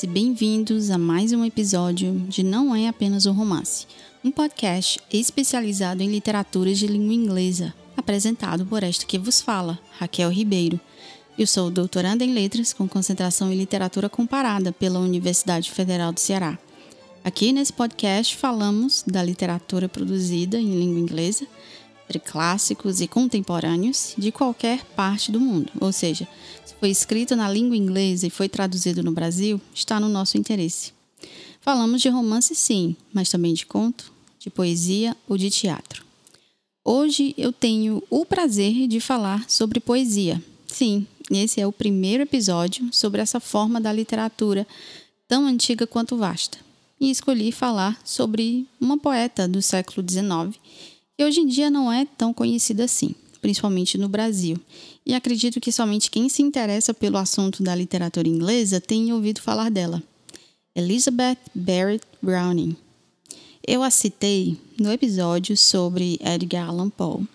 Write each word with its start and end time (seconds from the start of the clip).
minha 0.00 0.06
gente, 0.06 0.06
bem-vindas 0.06 0.06
e 0.06 0.06
bem-vindos 0.06 0.90
a 0.90 0.98
mais 0.98 1.32
um 1.32 1.44
episódio 1.44 2.14
de 2.28 2.42
Não 2.42 2.74
é 2.74 2.88
apenas 2.88 3.26
um 3.26 3.32
romance, 3.32 3.86
um 4.24 4.30
podcast 4.30 5.00
especializado 5.12 6.02
em 6.02 6.08
literaturas 6.08 6.78
de 6.78 6.86
língua 6.86 7.14
inglesa, 7.14 7.74
apresentado 7.96 8.64
por 8.64 8.82
esta 8.82 9.04
que 9.04 9.18
vos 9.18 9.40
fala, 9.40 9.78
Raquel 9.98 10.30
Ribeiro. 10.30 10.80
Eu 11.38 11.46
sou 11.46 11.70
doutoranda 11.70 12.24
em 12.24 12.32
letras 12.32 12.72
com 12.72 12.88
concentração 12.88 13.52
em 13.52 13.56
literatura 13.56 14.08
comparada 14.08 14.72
pela 14.72 14.98
Universidade 14.98 15.70
Federal 15.70 16.12
do 16.12 16.20
Ceará. 16.20 16.58
Aqui 17.24 17.52
nesse 17.52 17.72
podcast 17.72 18.36
falamos 18.36 19.04
da 19.06 19.22
literatura 19.22 19.88
produzida 19.88 20.58
em 20.58 20.78
língua 20.78 21.00
inglesa, 21.00 21.46
entre 22.10 22.18
clássicos 22.18 23.00
e 23.00 23.06
contemporâneos 23.06 24.14
de 24.18 24.32
qualquer 24.32 24.84
parte 24.96 25.30
do 25.30 25.38
mundo, 25.38 25.70
ou 25.80 25.92
seja, 25.92 26.26
se 26.64 26.74
foi 26.74 26.90
escrito 26.90 27.36
na 27.36 27.48
língua 27.48 27.76
inglesa 27.76 28.26
e 28.26 28.30
foi 28.30 28.48
traduzido 28.48 29.00
no 29.00 29.12
Brasil, 29.12 29.60
está 29.72 30.00
no 30.00 30.08
nosso 30.08 30.36
interesse. 30.36 30.92
Falamos 31.60 32.02
de 32.02 32.08
romance, 32.08 32.52
sim, 32.56 32.96
mas 33.12 33.28
também 33.28 33.54
de 33.54 33.64
conto, 33.64 34.12
de 34.40 34.50
poesia 34.50 35.16
ou 35.28 35.38
de 35.38 35.50
teatro. 35.50 36.04
Hoje 36.84 37.32
eu 37.38 37.52
tenho 37.52 38.02
o 38.10 38.26
prazer 38.26 38.88
de 38.88 38.98
falar 38.98 39.48
sobre 39.48 39.78
poesia. 39.78 40.42
Sim, 40.66 41.06
esse 41.30 41.60
é 41.60 41.66
o 41.66 41.72
primeiro 41.72 42.24
episódio 42.24 42.88
sobre 42.90 43.20
essa 43.20 43.38
forma 43.38 43.80
da 43.80 43.92
literatura 43.92 44.66
tão 45.28 45.46
antiga 45.46 45.86
quanto 45.86 46.16
vasta 46.16 46.58
e 47.00 47.08
escolhi 47.08 47.52
falar 47.52 48.00
sobre 48.04 48.66
uma 48.80 48.98
poeta 48.98 49.46
do 49.46 49.62
século 49.62 50.04
XIX 50.08 50.58
que 51.20 51.24
hoje 51.24 51.40
em 51.40 51.46
dia 51.46 51.70
não 51.70 51.92
é 51.92 52.06
tão 52.06 52.32
conhecida 52.32 52.84
assim, 52.84 53.14
principalmente 53.42 53.98
no 53.98 54.08
Brasil. 54.08 54.56
E 55.04 55.12
acredito 55.12 55.60
que 55.60 55.70
somente 55.70 56.10
quem 56.10 56.30
se 56.30 56.40
interessa 56.40 56.94
pelo 56.94 57.18
assunto 57.18 57.62
da 57.62 57.74
literatura 57.74 58.26
inglesa 58.26 58.80
tenha 58.80 59.14
ouvido 59.14 59.42
falar 59.42 59.70
dela. 59.70 60.02
Elizabeth 60.74 61.36
Barrett 61.54 62.06
Browning. 62.22 62.74
Eu 63.68 63.82
a 63.82 63.90
citei 63.90 64.56
no 64.80 64.90
episódio 64.90 65.58
sobre 65.58 66.18
Edgar 66.24 66.70
Allan 66.70 66.88
Poe, 66.88 67.28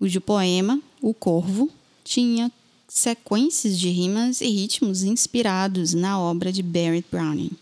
cujo 0.00 0.20
poema 0.20 0.82
O 1.00 1.14
Corvo 1.14 1.70
tinha 2.02 2.50
sequências 2.88 3.78
de 3.78 3.88
rimas 3.88 4.40
e 4.40 4.48
ritmos 4.48 5.04
inspirados 5.04 5.94
na 5.94 6.20
obra 6.20 6.50
de 6.50 6.60
Barrett 6.60 7.06
Browning. 7.08 7.52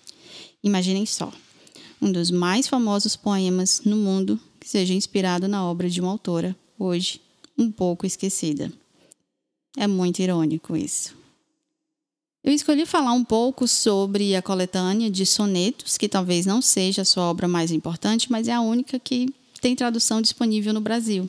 Imaginem 0.65 1.05
só, 1.05 1.31
um 2.01 2.11
dos 2.11 2.31
mais 2.31 2.67
famosos 2.67 3.15
poemas 3.15 3.83
no 3.85 3.99
mundo 3.99 4.41
que 4.61 4.69
seja 4.69 4.93
inspirado 4.93 5.49
na 5.49 5.65
obra 5.65 5.89
de 5.89 6.01
uma 6.01 6.11
autora, 6.11 6.55
hoje 6.79 7.21
um 7.59 7.71
pouco 7.73 8.07
esquecida. 8.07 8.71
É 9.77 9.87
muito 9.87 10.21
irônico 10.21 10.77
isso. 10.77 11.19
Eu 12.43 12.53
escolhi 12.53 12.87
falar 12.87 13.13
um 13.13 13.25
pouco 13.25 13.69
sobre 13.69 14.35
a 14.35 14.41
coletânea 14.41 15.11
de 15.11 15.27
sonetos, 15.27 15.99
que 15.99 16.09
talvez 16.09 16.47
não 16.47 16.63
seja 16.63 17.03
a 17.03 17.05
sua 17.05 17.25
obra 17.25 17.47
mais 17.47 17.71
importante, 17.71 18.31
mas 18.31 18.49
é 18.49 18.53
a 18.53 18.63
única 18.63 18.99
que 18.99 19.29
tem 19.61 19.77
tradução 19.77 20.23
disponível 20.23 20.73
no 20.73 20.81
Brasil, 20.81 21.29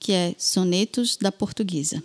que 0.00 0.12
é 0.12 0.34
Sonetos 0.36 1.16
da 1.16 1.30
Portuguesa, 1.30 2.02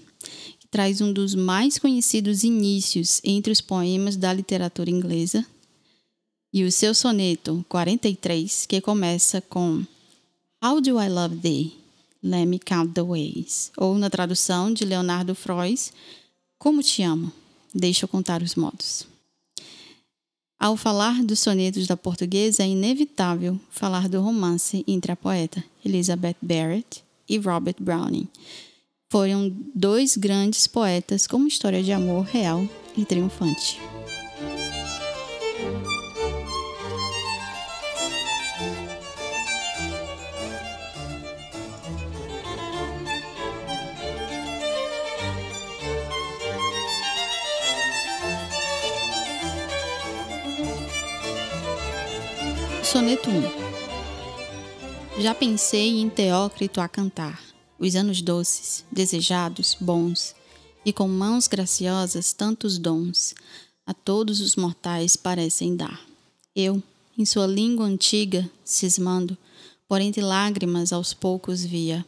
que 0.59 0.67
traz 0.67 1.01
um 1.01 1.11
dos 1.11 1.33
mais 1.33 1.79
conhecidos 1.79 2.43
inícios 2.43 3.19
entre 3.23 3.51
os 3.51 3.59
poemas 3.59 4.15
da 4.15 4.31
literatura 4.31 4.91
inglesa, 4.91 5.43
e 6.53 6.63
o 6.63 6.71
seu 6.71 6.93
soneto 6.93 7.65
43, 7.67 8.67
que 8.67 8.79
começa 8.79 9.41
com 9.41 9.83
How 10.63 10.79
do 10.79 10.97
I 10.97 11.09
love 11.09 11.41
thee? 11.41 11.75
Let 12.23 12.45
me 12.45 12.57
count 12.57 12.93
the 12.93 13.01
ways. 13.01 13.69
Ou 13.75 13.97
na 13.97 14.09
tradução 14.09 14.73
de 14.73 14.85
Leonardo 14.85 15.35
Frois, 15.35 15.91
Como 16.57 16.81
te 16.81 17.03
amo? 17.03 17.33
Deixa 17.75 18.05
eu 18.05 18.07
contar 18.07 18.41
os 18.41 18.55
modos. 18.55 19.05
Ao 20.57 20.77
falar 20.77 21.21
dos 21.21 21.41
sonetos 21.41 21.85
da 21.85 21.97
portuguesa, 21.97 22.63
é 22.63 22.69
inevitável 22.69 23.59
falar 23.69 24.07
do 24.07 24.21
romance 24.21 24.85
entre 24.87 25.11
a 25.11 25.17
poeta 25.17 25.61
Elizabeth 25.83 26.37
Barrett 26.41 27.03
e 27.27 27.37
Robert 27.37 27.75
Browning. 27.81 28.29
Foram 29.09 29.53
dois 29.75 30.15
grandes 30.15 30.65
poetas 30.65 31.27
com 31.27 31.35
uma 31.35 31.49
história 31.49 31.83
de 31.83 31.91
amor 31.91 32.23
real 32.23 32.65
e 32.95 33.03
triunfante. 33.03 33.81
Soneto 52.93 53.27
1 53.27 55.19
Já 55.19 55.33
pensei 55.33 55.99
em 55.99 56.07
Teócrito 56.11 56.79
a 56.79 56.87
cantar, 56.87 57.41
os 57.79 57.95
anos 57.95 58.21
doces, 58.21 58.85
desejados, 58.91 59.75
bons, 59.81 60.35
e 60.85 60.93
com 60.93 61.07
mãos 61.07 61.47
graciosas 61.47 62.33
tantos 62.33 62.77
dons, 62.77 63.33
a 63.83 63.95
todos 63.95 64.39
os 64.41 64.55
mortais 64.55 65.15
parecem 65.15 65.75
dar. 65.75 65.99
Eu, 66.55 66.83
em 67.17 67.25
sua 67.25 67.47
língua 67.47 67.87
antiga, 67.87 68.47
cismando, 68.63 69.35
por 69.87 69.99
entre 69.99 70.21
lágrimas 70.21 70.93
aos 70.93 71.15
poucos 71.15 71.65
via, 71.65 72.05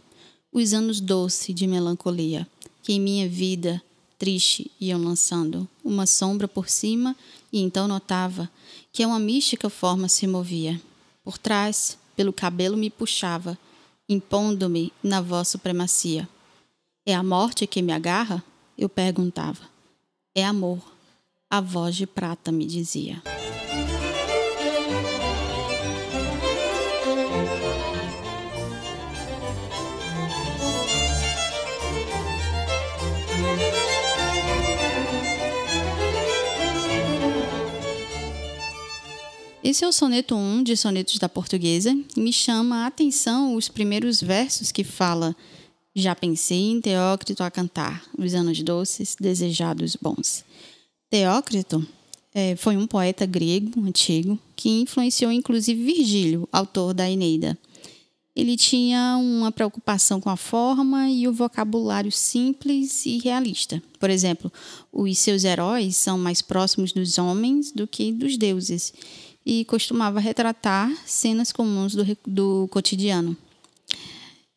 os 0.53 0.71
anos 0.71 0.99
doce 0.99 1.51
de 1.51 1.65
melancolia, 1.65 2.47
que 2.83 2.93
em 2.93 3.01
minha 3.01 3.27
vida 3.27 3.81
triste 4.25 4.71
iam 4.81 5.03
lançando 5.03 5.69
uma 5.83 6.07
sombra 6.07 6.47
por 6.47 6.67
cima 6.67 7.15
e 7.53 7.61
então 7.61 7.87
notava 7.87 8.49
que 8.91 9.05
uma 9.05 9.19
mística 9.19 9.69
forma 9.69 10.09
se 10.09 10.25
movia. 10.25 10.81
Por 11.23 11.37
trás, 11.37 11.95
pelo 12.15 12.33
cabelo 12.33 12.75
me 12.75 12.89
puxava, 12.89 13.55
impondo-me 14.09 14.91
na 15.03 15.21
voz 15.21 15.49
supremacia. 15.49 16.27
É 17.05 17.13
a 17.13 17.21
morte 17.21 17.67
que 17.67 17.83
me 17.83 17.93
agarra? 17.93 18.43
Eu 18.75 18.89
perguntava. 18.89 19.69
É 20.33 20.43
amor, 20.43 20.79
a 21.47 21.61
voz 21.61 21.95
de 21.95 22.07
prata 22.07 22.51
me 22.51 22.65
dizia. 22.65 23.21
Esse 39.65 39.83
é 39.83 39.87
o 39.87 39.91
soneto 39.91 40.35
1 40.35 40.61
de 40.61 40.77
Sonetos 40.77 41.17
da 41.17 41.27
Portuguesa 41.27 41.97
me 42.15 42.31
chama 42.31 42.83
a 42.83 42.85
atenção 42.85 43.55
os 43.55 43.67
primeiros 43.67 44.21
versos 44.21 44.71
que 44.71 44.83
fala 44.83 45.35
Já 45.95 46.13
pensei 46.13 46.69
em 46.69 46.79
Teócrito 46.79 47.41
a 47.41 47.49
cantar, 47.49 48.05
os 48.15 48.35
anos 48.35 48.61
doces, 48.61 49.17
desejados 49.19 49.95
bons. 49.99 50.45
Teócrito 51.09 51.83
é, 52.31 52.55
foi 52.55 52.77
um 52.77 52.85
poeta 52.85 53.25
grego 53.25 53.83
antigo 53.83 54.37
que 54.55 54.69
influenciou 54.69 55.31
inclusive 55.31 55.83
Virgílio, 55.83 56.47
autor 56.51 56.93
da 56.93 57.09
Eneida. 57.09 57.57
Ele 58.35 58.55
tinha 58.55 59.17
uma 59.17 59.51
preocupação 59.51 60.21
com 60.21 60.29
a 60.29 60.37
forma 60.37 61.09
e 61.09 61.27
o 61.27 61.33
vocabulário 61.33 62.11
simples 62.11 63.03
e 63.07 63.17
realista. 63.17 63.81
Por 63.99 64.11
exemplo, 64.11 64.53
os 64.93 65.17
seus 65.17 65.43
heróis 65.43 65.95
são 65.95 66.19
mais 66.19 66.39
próximos 66.39 66.91
dos 66.91 67.17
homens 67.17 67.71
do 67.71 67.87
que 67.87 68.11
dos 68.11 68.37
deuses 68.37 68.93
e 69.45 69.63
costumava 69.65 70.19
retratar 70.19 70.91
cenas 71.05 71.51
comuns 71.51 71.93
do, 71.93 72.17
do 72.25 72.67
cotidiano. 72.71 73.37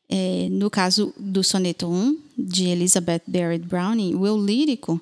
É, 0.08 0.48
no 0.50 0.70
caso 0.70 1.12
do 1.18 1.44
soneto 1.44 1.86
1, 1.86 2.18
de 2.38 2.68
Elizabeth 2.68 3.22
Barrett 3.26 3.66
Browning, 3.66 4.14
o 4.14 4.26
eu 4.26 4.42
lírico 4.42 4.98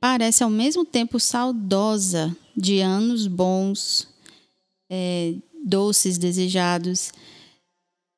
parece 0.00 0.42
ao 0.42 0.50
mesmo 0.50 0.84
tempo 0.84 1.20
saudosa 1.20 2.34
de 2.56 2.80
anos 2.80 3.28
bons, 3.28 4.08
é, 4.90 5.34
doces, 5.64 6.18
desejados, 6.18 7.12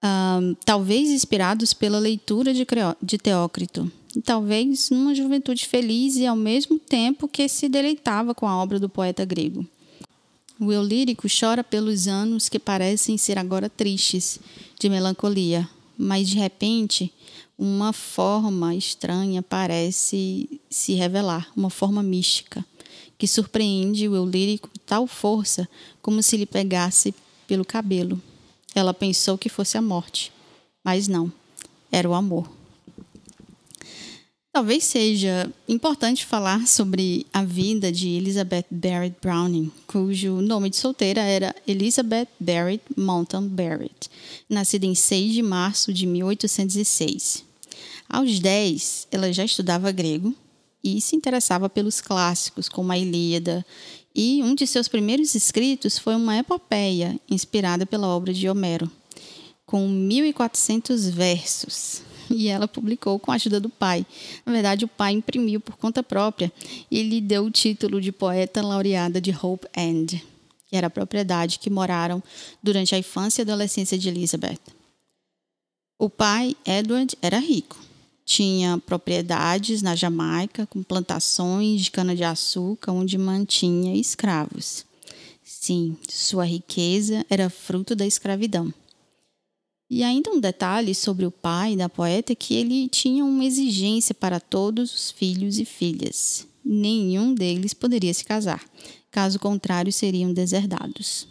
um, 0.03 0.55
talvez 0.65 1.11
inspirados 1.11 1.75
pela 1.75 1.99
leitura 1.99 2.55
de, 2.55 2.67
de 3.03 3.19
Teócrito, 3.19 3.91
e 4.17 4.23
talvez 4.23 4.91
numa 4.91 5.15
juventude 5.15 5.67
feliz 5.67 6.17
e 6.17 6.27
ao 6.27 6.37
mesmo 6.37 6.79
tempo 6.79 7.29
que 7.29 7.49
se 7.49 7.69
deleitava 7.69 8.35
com 8.35 8.47
a 8.47 8.57
obra 8.57 8.81
do 8.81 8.89
poeta 8.89 9.25
grego. 9.25 9.67
O 10.61 10.73
eu 10.73 10.83
lírico 10.83 11.27
chora 11.29 11.65
pelos 11.65 12.07
anos 12.07 12.49
que 12.49 12.59
parecem 12.59 13.17
ser 13.19 13.39
agora 13.39 13.69
tristes, 13.69 14.39
de 14.79 14.89
melancolia, 14.89 15.69
mas 15.97 16.29
de 16.29 16.37
repente 16.37 17.13
uma 17.59 17.93
forma 17.93 18.75
estranha 18.75 19.43
parece 19.43 20.61
se 20.69 20.95
revelar, 20.95 21.49
uma 21.57 21.71
forma 21.71 22.03
mística, 22.03 22.65
que 23.17 23.27
surpreende 23.27 24.09
o 24.09 24.17
eu 24.17 24.27
lírico 24.27 24.69
tal 24.85 25.07
força 25.07 25.69
como 26.01 26.23
se 26.23 26.37
lhe 26.37 26.47
pegasse 26.47 27.15
pelo 27.47 27.65
cabelo. 27.65 28.21
Ela 28.75 28.93
pensou 28.93 29.39
que 29.39 29.49
fosse 29.49 29.79
a 29.79 29.83
morte, 29.83 30.33
mas 30.83 31.07
não, 31.07 31.33
era 31.91 32.09
o 32.09 32.15
amor. 32.15 32.62
Talvez 34.53 34.85
seja 34.85 35.51
importante 35.67 36.27
falar 36.27 36.67
sobre 36.67 37.27
a 37.33 37.43
vida 37.43 37.91
de 37.91 38.11
Elizabeth 38.11 38.67
Barrett 38.71 39.17
Browning, 39.19 39.73
cujo 39.87 40.43
nome 40.43 40.69
de 40.69 40.77
solteira 40.77 41.23
era 41.23 41.57
Elizabeth 41.67 42.29
Barrett 42.39 42.85
Mountain 42.95 43.49
Barrett, 43.49 44.11
nascida 44.51 44.85
em 44.85 44.95
6 44.95 45.33
de 45.33 45.43
março 45.43 45.91
de 45.91 46.05
1806. 46.05 47.47
Aos 48.07 48.39
10, 48.39 49.09
ela 49.11 49.33
já 49.33 49.43
estudava 49.43 49.91
grego 49.91 50.35
e 50.85 51.01
se 51.01 51.17
interessava 51.17 51.71
pelos 51.71 52.03
clássicos, 52.03 52.69
como 52.69 52.93
a 52.93 52.99
Ilíada, 52.99 53.65
e 54.15 54.43
um 54.43 54.55
de 54.55 54.67
seus 54.67 54.87
primeiros 54.87 55.35
escritos 55.35 55.97
foi 55.97 56.15
uma 56.15 56.37
epopeia 56.37 57.19
inspirada 57.27 57.87
pela 57.87 58.07
obra 58.07 58.35
de 58.35 58.51
Homero, 58.51 58.91
com 59.65 59.89
1.400 59.89 61.11
versos 61.11 62.12
e 62.37 62.49
ela 62.49 62.67
publicou 62.67 63.19
com 63.19 63.31
a 63.31 63.35
ajuda 63.35 63.61
do 63.61 63.69
pai. 63.69 64.07
Na 64.45 64.53
verdade, 64.53 64.85
o 64.85 64.89
pai 64.89 65.13
imprimiu 65.13 65.61
por 65.61 65.77
conta 65.77 66.03
própria 66.03 66.53
e 66.91 67.03
lhe 67.03 67.21
deu 67.21 67.45
o 67.45 67.51
título 67.51 68.01
de 68.01 68.11
poeta 68.11 68.63
laureada 68.63 69.21
de 69.21 69.31
Hope 69.31 69.69
End, 69.77 70.25
que 70.69 70.77
era 70.77 70.87
a 70.87 70.91
propriedade 70.91 71.59
que 71.59 71.71
moraram 71.71 72.23
durante 72.63 72.95
a 72.95 72.99
infância 72.99 73.43
e 73.43 73.45
adolescência 73.45 73.99
de 73.99 74.09
Elizabeth. 74.09 74.61
O 75.99 76.11
pai, 76.11 76.57
Edward, 76.67 77.17
era 77.23 77.39
rico. 77.39 77.79
Tinha 78.25 78.79
propriedades 78.79 79.83
na 79.83 79.95
Jamaica 79.95 80.67
com 80.67 80.83
plantações 80.83 81.83
de 81.83 81.91
cana-de-açúcar 81.91 82.93
onde 82.93 83.19
mantinha 83.19 83.95
escravos. 83.95 84.85
Sim, 85.45 85.97
sua 86.09 86.45
riqueza 86.45 87.27
era 87.29 87.51
fruto 87.51 87.95
da 87.95 88.07
escravidão. 88.07 88.73
E 89.95 90.03
ainda 90.03 90.31
um 90.31 90.41
detalhe 90.41 90.95
sobre 90.95 91.27
o 91.27 91.31
pai 91.31 91.77
da 91.77 91.87
poeta 91.87 92.33
é 92.33 92.35
que 92.35 92.55
ele 92.55 92.89
tinha 92.89 93.23
uma 93.23 93.45
exigência 93.45 94.15
para 94.15 94.41
todos 94.41 94.91
os 94.91 95.11
filhos 95.11 95.59
e 95.59 95.67
filhas. 95.67 96.47
Nenhum 96.65 97.35
deles 97.35 97.75
poderia 97.75 98.15
se 98.15 98.25
casar, 98.25 98.65
caso 99.11 99.39
contrário, 99.39 99.93
seriam 99.93 100.33
deserdados. 100.33 101.29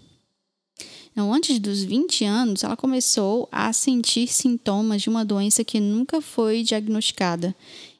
Então, 1.11 1.33
antes 1.33 1.57
dos 1.57 1.81
20 1.81 2.23
anos, 2.23 2.63
ela 2.63 2.77
começou 2.77 3.49
a 3.51 3.73
sentir 3.73 4.27
sintomas 4.27 5.01
de 5.01 5.09
uma 5.09 5.25
doença 5.25 5.63
que 5.63 5.79
nunca 5.79 6.21
foi 6.21 6.61
diagnosticada 6.61 7.55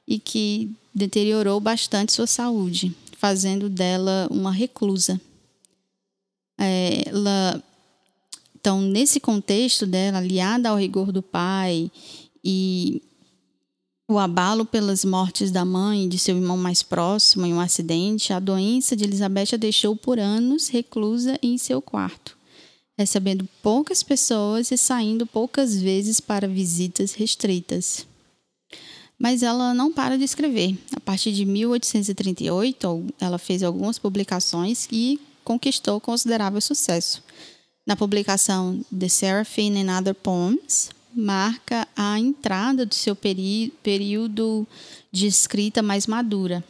e 0.08 0.20
que 0.20 0.70
deteriorou 0.94 1.60
bastante 1.60 2.14
sua 2.14 2.28
saúde, 2.28 2.96
fazendo 3.18 3.68
dela 3.68 4.28
uma 4.30 4.52
reclusa. 4.52 5.20
É, 6.60 7.02
ela 7.08 7.64
então, 8.62 8.80
nesse 8.80 9.20
contexto 9.20 9.88
dela, 9.88 10.20
aliada 10.20 10.70
ao 10.70 10.78
rigor 10.78 11.12
do 11.12 11.24
pai 11.24 11.90
e 12.46 13.02
o 14.08 14.20
abalo 14.20 14.66
pelas 14.66 15.04
mortes 15.04 15.50
da 15.50 15.66
mãe 15.66 16.06
e 16.06 16.08
de 16.08 16.20
seu 16.20 16.36
irmão 16.36 16.58
mais 16.58 16.84
próximo 16.84 17.44
em 17.48 17.56
um 17.56 17.60
acidente, 17.60 18.32
a 18.32 18.40
doença 18.40 18.96
de 18.96 19.04
Elizabeth 19.04 19.56
a 19.56 19.58
deixou 19.58 19.96
por 19.96 20.20
anos 20.20 20.68
reclusa 20.68 21.40
em 21.42 21.58
seu 21.58 21.82
quarto, 21.82 22.38
recebendo 22.96 23.50
poucas 23.64 24.04
pessoas 24.04 24.70
e 24.70 24.78
saindo 24.78 25.26
poucas 25.26 25.82
vezes 25.82 26.20
para 26.20 26.48
visitas 26.48 27.14
restritas. 27.14 28.06
Mas 29.18 29.42
ela 29.42 29.74
não 29.74 29.92
para 29.92 30.20
de 30.20 30.24
escrever. 30.24 30.78
A 30.96 31.00
partir 31.00 31.32
de 31.32 31.46
1838, 31.46 33.06
ela 33.20 33.40
fez 33.40 33.64
algumas 33.64 33.98
publicações 33.98 34.88
e 34.92 35.20
conquistou 35.44 36.00
considerável 36.00 36.62
sucesso 36.62 37.24
na 37.86 37.96
publicação 37.96 38.84
The 38.98 39.10
Seraphim 39.10 39.78
and 39.78 39.98
Other 39.98 40.16
Poems, 40.16 40.90
marca 41.14 41.88
a 41.96 42.20
entrada 42.20 42.86
do 42.86 42.96
seu 42.96 43.16
período 43.16 44.68
de 45.12 45.28
escrita 45.28 45.82
mais 45.82 46.08
madura. 46.08 46.64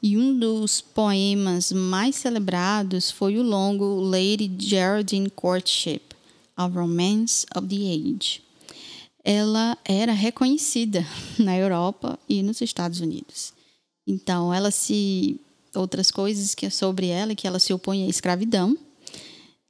E 0.00 0.16
um 0.16 0.38
dos 0.38 0.80
poemas 0.80 1.72
mais 1.72 2.14
celebrados 2.16 3.10
foi 3.10 3.36
o 3.36 3.42
longo 3.42 4.00
Lady 4.00 4.50
Geraldine 4.58 5.28
Courtship, 5.30 6.02
A 6.56 6.66
Romance 6.66 7.44
of 7.56 7.66
the 7.66 7.74
Age. 7.74 8.40
Ela 9.24 9.76
era 9.84 10.12
reconhecida 10.12 11.04
na 11.38 11.56
Europa 11.56 12.18
e 12.28 12.42
nos 12.42 12.60
Estados 12.60 13.00
Unidos. 13.00 13.52
Então, 14.06 14.54
ela 14.54 14.70
se 14.70 15.40
outras 15.74 16.10
coisas 16.10 16.54
que 16.54 16.66
é 16.66 16.70
sobre 16.70 17.08
ela 17.08 17.34
que 17.34 17.46
ela 17.46 17.58
se 17.58 17.72
opõe 17.72 18.04
à 18.04 18.08
escravidão 18.08 18.76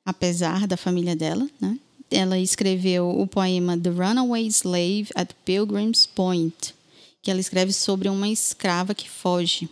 apesar 0.08 0.66
da 0.66 0.78
família 0.78 1.14
dela, 1.14 1.46
né? 1.60 1.78
Ela 2.10 2.38
escreveu 2.38 3.10
o 3.10 3.26
poema 3.26 3.76
The 3.76 3.90
Runaway 3.90 4.46
Slave 4.46 5.08
at 5.14 5.34
Pilgrim's 5.44 6.06
Point, 6.06 6.74
que 7.20 7.30
ela 7.30 7.38
escreve 7.38 7.74
sobre 7.74 8.08
uma 8.08 8.26
escrava 8.26 8.94
que 8.94 9.06
foge. 9.06 9.68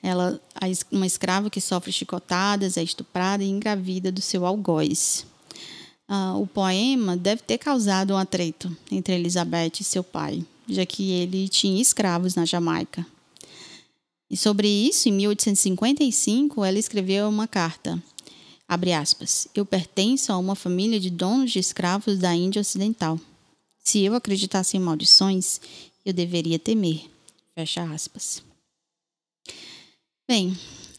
Ela, 0.00 0.40
uma 0.92 1.04
escrava 1.08 1.50
que 1.50 1.60
sofre 1.60 1.90
chicotadas, 1.90 2.76
é 2.76 2.82
estuprada 2.84 3.42
e 3.42 3.48
engravida 3.48 4.12
do 4.12 4.20
seu 4.20 4.46
algoz. 4.46 5.26
Uh, 6.08 6.40
o 6.40 6.46
poema 6.46 7.16
deve 7.16 7.42
ter 7.42 7.58
causado 7.58 8.14
um 8.14 8.16
atrito 8.16 8.74
entre 8.92 9.16
Elizabeth 9.16 9.80
e 9.80 9.84
seu 9.84 10.04
pai, 10.04 10.46
já 10.68 10.86
que 10.86 11.10
ele 11.10 11.48
tinha 11.48 11.82
escravos 11.82 12.36
na 12.36 12.44
Jamaica. 12.44 13.04
E 14.30 14.36
sobre 14.36 14.68
isso, 14.68 15.08
em 15.08 15.12
1855, 15.12 16.64
ela 16.64 16.78
escreveu 16.78 17.28
uma 17.28 17.48
carta 17.48 18.00
Abre 18.68 18.92
aspas. 18.92 19.48
Eu 19.54 19.64
pertenço 19.64 20.30
a 20.30 20.36
uma 20.36 20.54
família 20.54 21.00
de 21.00 21.08
donos 21.08 21.50
de 21.50 21.58
escravos 21.58 22.18
da 22.18 22.34
Índia 22.34 22.60
Ocidental. 22.60 23.18
Se 23.82 24.04
eu 24.04 24.14
acreditasse 24.14 24.76
em 24.76 24.80
maldições, 24.80 25.58
eu 26.04 26.12
deveria 26.12 26.58
temer. 26.58 27.08
Fecha 27.54 27.82
aspas. 27.84 28.42
Bem, 30.28 30.54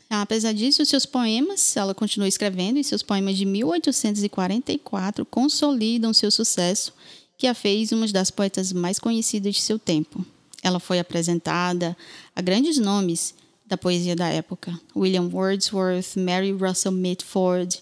apesar 0.10 0.52
disso, 0.54 0.84
seus 0.84 1.06
poemas, 1.06 1.78
ela 1.78 1.94
continua 1.94 2.28
escrevendo, 2.28 2.80
e 2.80 2.84
seus 2.84 3.04
poemas 3.04 3.38
de 3.38 3.46
1844 3.46 5.24
consolidam 5.28 6.12
seu 6.12 6.32
sucesso, 6.32 6.92
que 7.38 7.46
a 7.46 7.54
fez 7.54 7.92
uma 7.92 8.08
das 8.08 8.32
poetas 8.32 8.74
mais 8.74 8.98
conhecidas 8.98 9.54
de 9.54 9.62
seu 9.62 9.78
tempo. 9.78 10.26
Ela 10.64 10.80
foi 10.80 10.98
apresentada 10.98 11.96
a 12.36 12.42
grandes 12.42 12.80
nomes 12.80 13.36
da 13.70 13.78
poesia 13.78 14.16
da 14.16 14.28
época. 14.28 14.78
William 14.96 15.30
Wordsworth, 15.32 16.18
Mary 16.18 16.52
Russell 16.52 16.92
Mitford, 16.92 17.82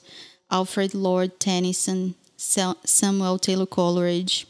Alfred 0.50 0.96
Lord 0.96 1.34
Tennyson, 1.40 2.14
Samuel 2.84 3.40
Taylor 3.40 3.66
Coleridge. 3.66 4.46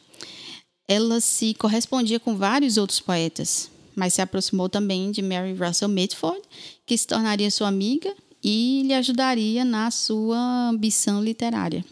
Ela 0.88 1.22
se 1.22 1.54
correspondia 1.54 2.20
com 2.20 2.36
vários 2.36 2.78
outros 2.78 3.00
poetas, 3.00 3.70
mas 3.96 4.16
se 4.16 4.22
aproximou 4.22 4.68
também 4.68 5.12
de 5.12 5.22
Mary 5.22 5.54
Russell 5.54 5.90
Mitford, 5.90 6.42
que 6.86 6.98
se 6.98 7.06
tornaria 7.06 7.52
sua 7.52 7.68
amiga 7.68 8.14
e 8.44 8.84
lhe 8.86 8.94
ajudaria 8.94 9.64
na 9.64 9.92
sua 9.92 10.70
ambição 10.70 11.24
literária. 11.24 11.86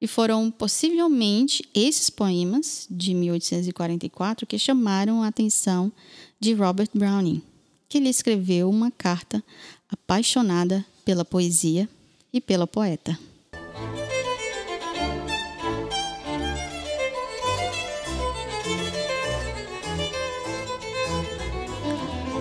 E 0.00 0.06
foram 0.06 0.50
possivelmente 0.50 1.64
esses 1.74 2.10
poemas 2.10 2.86
de 2.90 3.14
1844 3.14 4.46
que 4.46 4.58
chamaram 4.58 5.22
a 5.22 5.28
atenção 5.28 5.92
de 6.40 6.52
Robert 6.54 6.90
Browning 6.92 7.42
que 7.92 8.00
lhe 8.00 8.08
escreveu 8.08 8.70
uma 8.70 8.90
carta 8.90 9.44
apaixonada 9.86 10.82
pela 11.04 11.26
poesia 11.26 11.86
e 12.32 12.40
pela 12.40 12.66
poeta. 12.66 13.18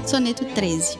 Soneto 0.08 0.46
13 0.46 0.98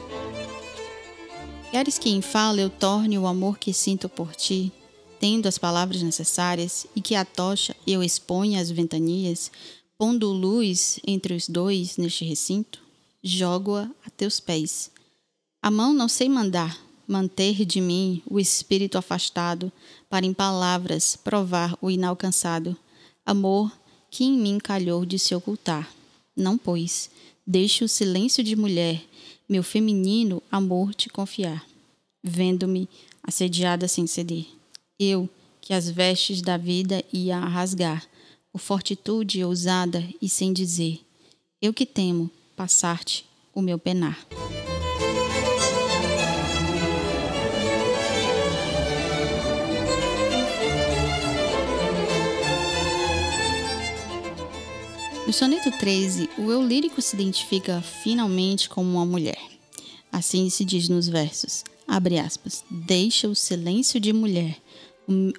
Queres 1.70 1.96
que 1.96 2.10
em 2.10 2.20
fala 2.20 2.60
eu 2.60 2.68
torne 2.68 3.18
o 3.18 3.26
amor 3.26 3.56
que 3.56 3.72
sinto 3.72 4.06
por 4.06 4.36
ti, 4.36 4.70
tendo 5.18 5.46
as 5.46 5.56
palavras 5.56 6.02
necessárias, 6.02 6.86
e 6.94 7.00
que 7.00 7.14
a 7.14 7.24
tocha 7.24 7.74
eu 7.86 8.02
exponha 8.02 8.60
às 8.60 8.70
ventanias, 8.70 9.50
pondo 9.96 10.30
luz 10.30 11.00
entre 11.06 11.32
os 11.32 11.48
dois 11.48 11.96
neste 11.96 12.26
recinto? 12.26 12.91
Jogo-a 13.22 13.90
a 14.04 14.10
teus 14.10 14.40
pés. 14.40 14.90
A 15.62 15.70
mão 15.70 15.94
não 15.94 16.08
sei 16.08 16.28
mandar, 16.28 16.78
manter 17.06 17.64
de 17.64 17.80
mim 17.80 18.22
o 18.26 18.40
espírito 18.40 18.98
afastado, 18.98 19.70
para 20.08 20.26
em 20.26 20.34
palavras 20.34 21.16
provar 21.16 21.76
o 21.80 21.90
inalcançado. 21.90 22.76
Amor 23.24 23.70
que 24.10 24.24
em 24.24 24.36
mim 24.36 24.58
calhou 24.58 25.06
de 25.06 25.18
se 25.18 25.34
ocultar. 25.34 25.88
Não, 26.36 26.58
pois, 26.58 27.10
deixe 27.46 27.84
o 27.84 27.88
silêncio 27.88 28.42
de 28.42 28.56
mulher, 28.56 29.02
meu 29.48 29.62
feminino 29.62 30.42
amor 30.50 30.94
te 30.94 31.08
confiar. 31.08 31.64
Vendo-me 32.22 32.88
assediada 33.22 33.86
sem 33.86 34.06
ceder, 34.06 34.46
eu, 34.98 35.28
que 35.60 35.72
as 35.72 35.88
vestes 35.88 36.42
da 36.42 36.56
vida 36.56 37.04
ia 37.12 37.38
rasgar, 37.38 38.04
por 38.52 38.58
fortitude 38.58 39.42
ousada 39.44 40.06
e 40.20 40.28
sem 40.28 40.52
dizer, 40.52 41.00
eu 41.60 41.72
que 41.72 41.86
temo, 41.86 42.30
passar-te 42.62 43.24
o 43.52 43.60
meu 43.60 43.76
penar. 43.76 44.24
No 55.26 55.32
soneto 55.32 55.72
13, 55.72 56.30
o 56.38 56.52
eu 56.52 56.64
lírico 56.64 57.02
se 57.02 57.16
identifica 57.16 57.82
finalmente 57.82 58.68
como 58.68 58.92
uma 58.92 59.04
mulher. 59.04 59.40
Assim 60.12 60.48
se 60.48 60.64
diz 60.64 60.88
nos 60.88 61.08
versos, 61.08 61.64
abre 61.88 62.20
aspas, 62.20 62.62
deixa 62.70 63.26
o 63.26 63.34
silêncio 63.34 63.98
de 63.98 64.12
mulher, 64.12 64.56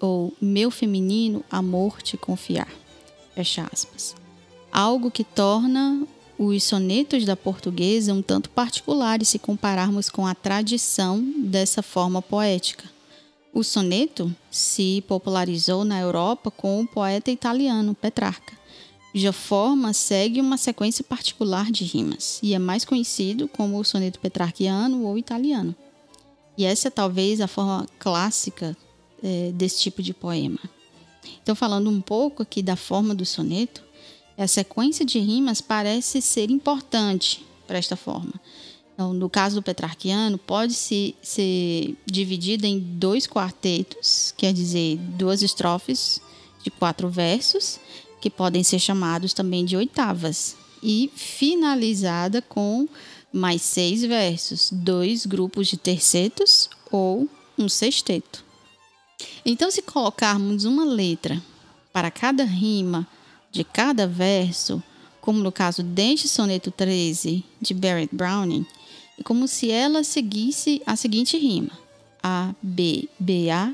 ou 0.02 0.34
meu 0.42 0.70
feminino 0.70 1.42
amor 1.50 2.02
te 2.02 2.18
confiar, 2.18 2.70
fecha 3.34 3.66
aspas. 3.72 4.14
Algo 4.70 5.10
que 5.10 5.24
torna 5.24 6.06
os 6.38 6.64
sonetos 6.64 7.26
da 7.26 7.36
portuguesa 7.36 8.14
um 8.14 8.22
tanto 8.22 8.50
particulares 8.50 9.30
se 9.30 9.40
compararmos 9.40 10.10
com 10.10 10.26
a 10.26 10.34
tradição 10.34 11.24
dessa 11.38 11.82
forma 11.82 12.22
poética. 12.22 12.86
O 13.54 13.64
soneto 13.64 14.36
se 14.50 15.04
popularizou 15.08 15.84
na 15.86 16.00
Europa 16.00 16.50
com 16.50 16.82
o 16.82 16.88
poeta 16.88 17.30
italiano 17.30 17.94
Petrarca 17.94 18.64
cuja 19.14 19.32
forma 19.32 19.94
segue 19.94 20.42
uma 20.42 20.58
sequência 20.58 21.04
particular 21.04 21.72
de 21.72 21.84
rimas 21.84 22.40
e 22.42 22.56
é 22.56 22.60
mais 22.60 22.84
conhecido 22.84 23.48
como 23.48 23.80
o 23.80 23.84
soneto 23.84 24.20
petrarquiano 24.20 25.04
ou 25.04 25.20
italiano. 25.20 25.76
E 26.58 26.66
essa 26.66 26.88
é 26.88 26.92
talvez 26.92 27.40
a 27.40 27.48
forma 27.48 27.86
clássica 28.00 28.76
é, 29.22 29.52
desse 29.54 29.80
tipo 29.80 30.02
de 30.02 30.16
poema. 30.16 30.60
Então, 31.44 31.54
falando 31.54 31.92
um 31.92 32.02
pouco 32.02 32.42
aqui 32.42 32.64
da 32.64 32.76
forma 32.76 33.14
do 33.14 33.24
soneto, 33.24 33.84
a 34.38 34.48
sequência 34.48 35.06
de 35.06 35.20
rimas 35.20 35.62
parece 35.62 36.22
ser 36.22 36.50
importante 36.50 37.46
para 37.68 37.78
esta 37.78 37.96
forma. 37.96 38.34
Então, 38.94 39.14
no 39.14 39.30
caso 39.30 39.56
do 39.56 39.64
petrarquiano, 39.64 40.38
pode 40.38 40.74
-se 40.74 41.16
ser 41.22 41.96
dividida 42.06 42.68
em 42.68 42.80
dois 42.80 43.26
quartetos, 43.26 44.34
quer 44.38 44.54
dizer, 44.54 44.98
duas 44.98 45.42
estrofes 45.42 46.22
de 46.64 46.70
quatro 46.70 47.10
versos, 47.10 47.80
que 48.22 48.30
podem 48.30 48.64
ser 48.64 48.80
chamados 48.80 49.34
também 49.34 49.66
de 49.66 49.76
oitavas, 49.76 50.56
e 50.82 51.10
finalizada 51.16 52.42
com 52.42 52.88
mais 53.32 53.62
seis 53.62 54.02
versos, 54.02 54.70
dois 54.72 55.26
grupos 55.26 55.68
de 55.68 55.78
tercetos 55.78 56.70
ou 56.92 57.28
um 57.58 57.68
sexteto. 57.68 58.44
Então, 59.46 59.72
se 59.72 59.82
colocarmos 59.82 60.66
uma 60.66 60.86
letra 60.86 61.42
para 61.92 62.12
cada 62.12 62.44
rima 62.44 63.08
de 63.54 63.64
cada 63.64 64.08
verso, 64.08 64.84
como 65.22 65.40
no 65.40 65.52
caso 65.52 65.84
deste 65.84 66.28
soneto 66.28 66.72
13 66.72 67.46
de 67.62 67.74
Barrett 67.74 68.14
Browning, 68.14 68.66
é 69.18 69.24
como 69.24 69.48
se 69.48 69.70
ela 69.70 70.04
seguisse 70.04 70.82
a 70.86 70.96
seguinte 70.96 71.38
rima: 71.38 71.72
A, 72.22 72.54
B, 72.62 73.08
B, 73.20 73.50
A, 73.52 73.74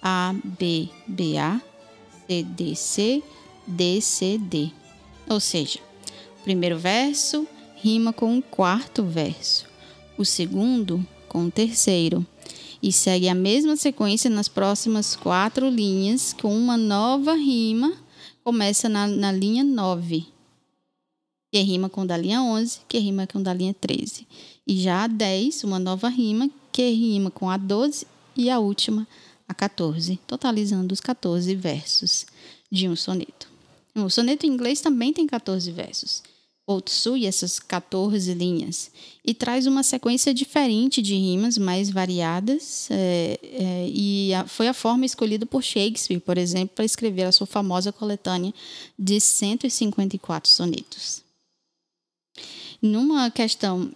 A, 0.00 0.34
B, 0.58 0.88
B, 1.06 1.36
A, 1.36 1.60
C, 2.26 2.42
D, 2.44 2.74
C, 2.74 3.22
DCD. 3.66 4.70
Ou 5.28 5.40
seja, 5.40 5.80
o 6.40 6.44
primeiro 6.44 6.78
verso 6.78 7.46
rima 7.74 8.12
com 8.12 8.38
o 8.38 8.42
quarto 8.42 9.02
verso, 9.02 9.66
o 10.16 10.24
segundo 10.24 11.04
com 11.28 11.46
o 11.46 11.50
terceiro, 11.50 12.24
e 12.82 12.92
segue 12.92 13.28
a 13.28 13.34
mesma 13.34 13.76
sequência 13.76 14.30
nas 14.30 14.48
próximas 14.48 15.16
quatro 15.16 15.68
linhas, 15.68 16.32
com 16.32 16.56
uma 16.56 16.76
nova 16.76 17.34
rima, 17.34 17.92
começa 18.48 18.88
na, 18.88 19.06
na 19.06 19.30
linha 19.30 19.62
9, 19.62 20.26
que 21.52 21.60
rima 21.60 21.90
com 21.90 22.06
da 22.06 22.16
linha 22.16 22.40
11, 22.40 22.80
que 22.88 22.98
rima 22.98 23.26
com 23.26 23.42
da 23.42 23.52
linha 23.52 23.74
13. 23.74 24.26
E 24.66 24.80
já 24.80 25.04
a 25.04 25.06
10, 25.06 25.64
uma 25.64 25.78
nova 25.78 26.08
rima, 26.08 26.48
que 26.72 26.88
rima 26.88 27.30
com 27.30 27.50
a 27.50 27.58
12 27.58 28.06
e 28.34 28.48
a 28.48 28.58
última, 28.58 29.06
a 29.46 29.52
14, 29.52 30.18
totalizando 30.26 30.94
os 30.94 31.00
14 31.00 31.54
versos 31.54 32.24
de 32.72 32.88
um 32.88 32.96
soneto. 32.96 33.50
O 33.94 34.08
soneto 34.08 34.46
em 34.46 34.48
inglês 34.48 34.80
também 34.80 35.12
tem 35.12 35.26
14 35.26 35.70
versos. 35.70 36.22
Potsui 36.68 37.24
essas 37.24 37.58
14 37.58 38.34
linhas 38.34 38.90
e 39.24 39.32
traz 39.32 39.66
uma 39.66 39.82
sequência 39.82 40.34
diferente 40.34 41.00
de 41.00 41.14
rimas 41.14 41.56
mais 41.56 41.88
variadas 41.88 42.90
é, 42.90 43.40
é, 43.42 43.88
e 43.88 44.34
a, 44.34 44.46
foi 44.46 44.68
a 44.68 44.74
forma 44.74 45.06
escolhida 45.06 45.46
por 45.46 45.62
Shakespeare, 45.62 46.20
por 46.20 46.36
exemplo, 46.36 46.76
para 46.76 46.84
escrever 46.84 47.22
a 47.22 47.32
sua 47.32 47.46
famosa 47.46 47.90
coletânea 47.90 48.52
de 48.98 49.18
154 49.18 50.50
sonetos. 50.50 51.22
Numa 52.82 53.30
questão 53.30 53.90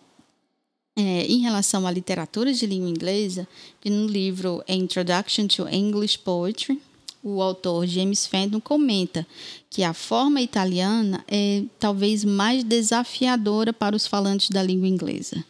é, 0.97 1.27
em 1.27 1.41
relação 1.41 1.87
à 1.87 1.91
literatura 1.91 2.55
de 2.55 2.65
língua 2.65 2.89
inglesa, 2.89 3.47
no 3.85 4.07
livro 4.07 4.65
Introduction 4.67 5.47
to 5.47 5.69
English 5.69 6.19
Poetry, 6.21 6.81
o 7.23 7.41
autor 7.41 7.87
James 7.87 8.27
Fenton 8.27 8.61
comenta 8.61 9.27
que 9.71 9.85
a 9.85 9.95
forma 9.95 10.41
italiana 10.41 11.25
é 11.29 11.63
talvez 11.79 12.25
mais 12.25 12.65
desafiadora 12.65 13.73
para 13.73 13.95
os 13.95 14.07
falantes 14.07 14.51
da 14.51 14.63
língua 14.63 14.89
inglesa. 14.89 15.45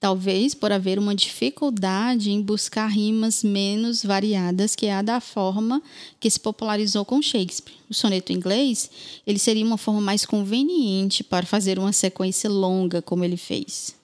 Talvez 0.00 0.54
por 0.54 0.72
haver 0.72 0.98
uma 0.98 1.14
dificuldade 1.14 2.30
em 2.30 2.40
buscar 2.40 2.86
rimas 2.86 3.44
menos 3.44 4.02
variadas 4.02 4.74
que 4.74 4.88
a 4.88 5.02
da 5.02 5.20
forma 5.20 5.82
que 6.18 6.30
se 6.30 6.40
popularizou 6.40 7.04
com 7.04 7.20
Shakespeare. 7.20 7.76
O 7.90 7.94
soneto 7.94 8.32
inglês 8.32 8.90
ele 9.26 9.38
seria 9.38 9.64
uma 9.64 9.76
forma 9.76 10.00
mais 10.00 10.24
conveniente 10.24 11.22
para 11.22 11.44
fazer 11.44 11.78
uma 11.78 11.92
sequência 11.92 12.48
longa 12.48 13.02
como 13.02 13.24
ele 13.24 13.36
fez. 13.36 13.97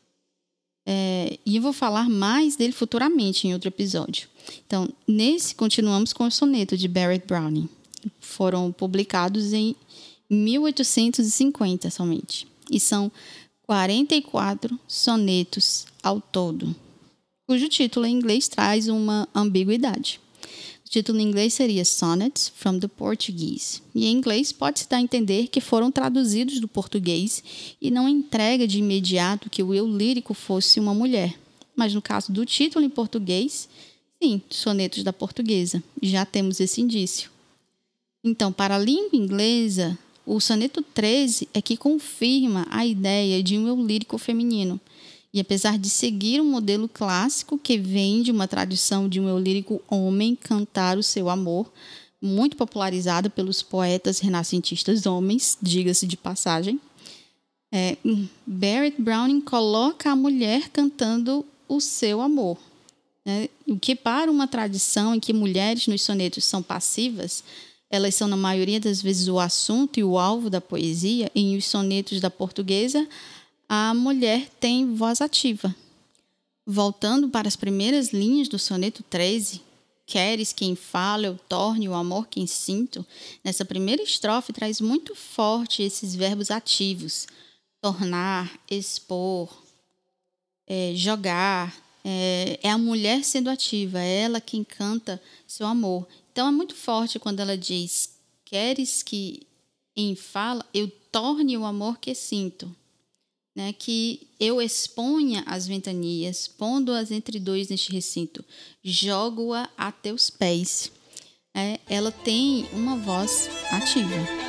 É, 0.87 1.39
e 1.47 1.57
eu 1.57 1.63
vou 1.63 1.73
falar 1.73 2.09
mais 2.09 2.57
dele 2.57 2.73
futuramente 2.73 3.47
em 3.47 3.55
outro 3.55 3.69
episódio. 3.69 4.29
Então, 4.67 4.89
nesse 5.09 5.55
continuamos 5.55 6.13
com 6.13 6.27
o 6.27 6.31
soneto 6.31 6.77
de 6.77 6.89
Barrett 6.89 7.27
Browning. 7.27 7.69
Foram 8.21 8.71
publicados 8.71 9.53
em 9.53 9.75
1850 10.29 11.91
somente. 11.91 12.47
E 12.71 12.79
são 12.79 13.11
44 13.67 14.79
sonetos 14.87 15.87
ao 16.03 16.21
todo, 16.21 16.75
cujo 17.47 17.69
título 17.69 18.05
em 18.05 18.15
inglês 18.15 18.47
traz 18.49 18.89
uma 18.89 19.27
ambiguidade. 19.35 20.21
Título 20.95 21.19
em 21.19 21.27
inglês 21.27 21.53
seria 21.53 21.85
Sonnets 21.85 22.53
from 22.55 22.79
the 22.79 22.87
Portuguese, 22.87 23.83
e 23.93 24.07
em 24.07 24.13
inglês 24.13 24.53
pode-se 24.53 24.89
dar 24.89 24.99
a 24.99 25.01
entender 25.01 25.49
que 25.49 25.61
foram 25.61 25.91
traduzidos 25.91 26.61
do 26.61 26.69
português 26.69 27.43
e 27.83 27.91
não 27.91 28.09
entrega 28.09 28.65
de 28.65 28.79
imediato 28.79 29.51
que 29.51 29.61
o 29.61 29.75
eu 29.75 29.89
lírico 29.89 30.35
fosse 30.35 30.79
uma 30.79 30.95
mulher. 30.95 31.35
Mas 31.75 31.93
no 31.93 32.01
caso 32.01 32.31
do 32.31 32.47
título 32.47 32.85
em 32.85 32.89
português, 32.89 33.69
Sim, 34.23 34.41
sonetos 34.49 35.03
da 35.03 35.13
portuguesa. 35.13 35.83
Já 36.01 36.25
temos 36.25 36.61
esse 36.61 36.81
indício. 36.81 37.29
Então, 38.23 38.53
para 38.53 38.77
a 38.77 38.79
língua 38.79 39.19
inglesa, 39.19 39.99
o 40.25 40.39
soneto 40.39 40.81
13 40.81 41.49
é 41.53 41.61
que 41.61 41.77
confirma 41.77 42.69
a 42.71 42.87
ideia 42.87 43.43
de 43.43 43.59
um 43.59 43.67
eu 43.67 43.85
lírico 43.85 44.17
feminino. 44.17 44.81
E 45.35 45.41
apesar 45.41 45.77
de 45.77 45.91
seguir 45.91 46.41
um 46.41 46.49
modelo 46.49 46.89
clássico 46.89 47.59
que 47.59 47.77
vem 47.77 48.23
de 48.23 48.31
uma 48.31 48.47
tradição 48.47 49.09
de 49.09 49.19
um 49.19 49.29
eu 49.29 49.37
lírico 49.37 49.83
homem 49.91 50.37
cantar 50.37 50.97
o 50.97 51.03
seu 51.03 51.29
amor, 51.29 51.73
muito 52.23 52.57
popularizada 52.57 53.29
pelos 53.29 53.61
poetas 53.61 54.21
renascentistas 54.21 55.07
homens, 55.07 55.59
diga-se 55.61 56.07
de 56.07 56.17
passagem, 56.17 56.81
é, 57.73 57.97
Barrett 58.47 59.03
Browning 59.03 59.41
coloca 59.41 60.13
a 60.13 60.15
mulher 60.15 60.69
cantando 60.69 61.45
o 61.69 61.81
seu 61.81 62.21
amor, 62.21 62.57
né? 63.27 63.49
O 63.67 63.77
que 63.77 63.97
para 63.97 64.31
uma 64.31 64.47
tradição 64.47 65.17
em 65.17 65.19
que 65.19 65.33
mulheres 65.33 65.89
nos 65.89 66.03
sonetos 66.03 66.45
são 66.45 66.63
passivas, 66.63 67.43
elas 67.91 68.15
são 68.15 68.29
na 68.29 68.37
maioria 68.37 68.79
das 68.79 69.03
vezes 69.03 69.27
o 69.27 69.41
assunto 69.41 69.99
e 69.99 70.05
o 70.05 70.17
alvo 70.17 70.49
da 70.49 70.61
poesia, 70.61 71.29
em 71.35 71.57
os 71.57 71.65
sonetos 71.65 72.21
da 72.21 72.31
portuguesa, 72.31 73.05
a 73.69 73.95
mulher 73.95 74.49
tem 74.61 74.95
voz 74.95 75.21
ativa. 75.21 75.75
Voltando 76.67 77.29
para 77.29 77.49
as 77.49 77.57
primeiras 77.57 78.13
linhas 78.13 78.49
do 78.49 78.59
soneto 78.59 79.03
13, 79.03 79.61
queres 80.07 80.53
quem 80.53 80.75
fala, 80.75 81.27
eu 81.27 81.39
torne 81.49 81.89
o 81.89 81.95
amor 81.95 82.27
quem 82.29 82.47
sinto. 82.47 83.05
Nessa 83.43 83.65
primeira 83.65 84.03
estrofe 84.03 84.53
traz 84.53 84.81
muito 84.81 85.15
forte 85.15 85.83
esses 85.83 86.15
verbos 86.15 86.51
ativos: 86.51 87.27
tornar, 87.83 88.59
expor, 88.71 89.63
é, 90.67 90.93
jogar, 90.95 91.75
é, 92.05 92.59
é 92.63 92.71
a 92.71 92.79
mulher 92.79 93.25
sendo 93.25 93.51
ativa, 93.51 94.01
é 94.01 94.23
ela 94.23 94.41
quem 94.41 94.65
canta 94.65 95.21
seu 95.47 95.67
amor. 95.67 96.07
Então 96.33 96.49
é 96.49 96.51
muito 96.51 96.75
forte 96.75 97.19
quando 97.19 97.41
ela 97.41 97.57
diz: 97.57 98.19
Queres 98.45 99.03
que 99.03 99.47
em 99.97 100.15
fala 100.15 100.65
eu 100.73 100.91
torne 101.11 101.57
o 101.57 101.65
amor 101.65 101.99
que 101.99 102.15
sinto. 102.15 102.75
Né, 103.55 103.73
que 103.73 104.27
eu 104.41 104.61
exponha 104.61 105.45
as 105.47 105.65
ventanias, 105.65 106.49
pondo-as 106.49 107.13
entre 107.13 107.39
dois 107.39 107.69
neste 107.69 107.93
recinto, 107.93 108.45
jogo-a 108.83 109.71
a 109.79 109.93
teus 109.93 110.29
pés. 110.29 110.91
É, 111.55 111.79
ela 111.89 112.11
tem 112.11 112.67
uma 112.73 112.97
voz 112.97 113.49
ativa. 113.71 114.45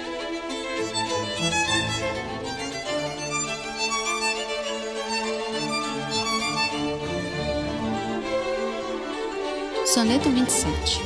Soneto 9.86 10.30
27 10.30 11.00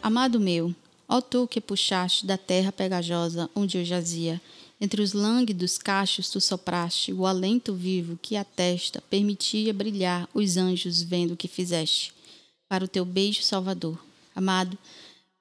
Amado 0.00 0.40
meu, 0.40 0.74
ó 1.06 1.20
tu 1.20 1.46
que 1.46 1.60
puxaste 1.60 2.24
da 2.24 2.38
terra 2.38 2.72
pegajosa 2.72 3.50
onde 3.54 3.76
eu 3.76 3.84
jazia, 3.84 4.40
Entre 4.80 5.02
os 5.02 5.12
lânguidos 5.12 5.76
cachos 5.76 6.28
tu 6.28 6.40
sopraste 6.40 7.12
o 7.12 7.26
alento 7.26 7.74
vivo 7.74 8.18
que 8.22 8.36
a 8.36 8.44
testa 8.44 9.02
permitia 9.02 9.74
brilhar 9.74 10.28
os 10.32 10.56
anjos 10.56 11.02
vendo 11.02 11.34
o 11.34 11.36
que 11.36 11.48
fizeste. 11.48 12.14
Para 12.68 12.84
o 12.84 12.88
teu 12.88 13.04
beijo 13.04 13.42
salvador. 13.42 13.98
Amado, 14.36 14.78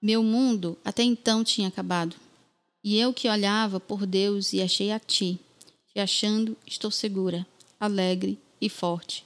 meu 0.02 0.24
mundo 0.24 0.76
até 0.84 1.04
então 1.04 1.44
tinha 1.44 1.68
acabado. 1.68 2.16
E 2.84 2.98
eu 2.98 3.14
que 3.14 3.30
olhava 3.30 3.80
por 3.80 4.08
Deus 4.08 4.54
e 4.54 4.62
achei 4.62 4.92
a 4.92 5.00
ti. 5.00 5.40
Te 5.94 6.00
achando, 6.00 6.58
estou 6.66 6.90
segura, 6.90 7.46
alegre 7.80 8.40
e 8.60 8.70
forte. 8.70 9.24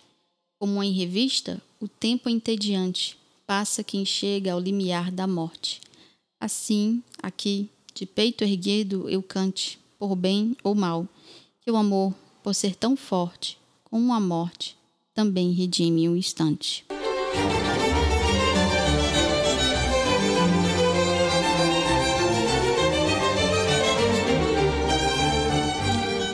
Como 0.60 0.84
em 0.84 0.92
revista, 0.92 1.62
o 1.80 1.88
tempo 1.88 2.28
entediante 2.28 3.18
passa 3.48 3.84
quem 3.84 4.06
chega 4.06 4.52
ao 4.52 4.60
limiar 4.60 5.10
da 5.10 5.26
morte. 5.26 5.80
Assim, 6.40 7.02
aqui, 7.22 7.70
de 7.94 8.06
peito 8.06 8.44
erguido, 8.44 9.10
eu 9.10 9.22
cante 9.24 9.80
por 10.02 10.16
bem 10.16 10.58
ou 10.64 10.74
mal, 10.74 11.08
que 11.60 11.70
o 11.70 11.78
amor, 11.78 12.12
por 12.42 12.56
ser 12.56 12.76
tão 12.76 12.98
forte 12.98 13.60
como 13.84 14.12
a 14.12 14.20
morte, 14.20 14.76
também 15.14 15.52
redime 15.52 16.10
um 16.10 16.18
instante. 16.18 16.84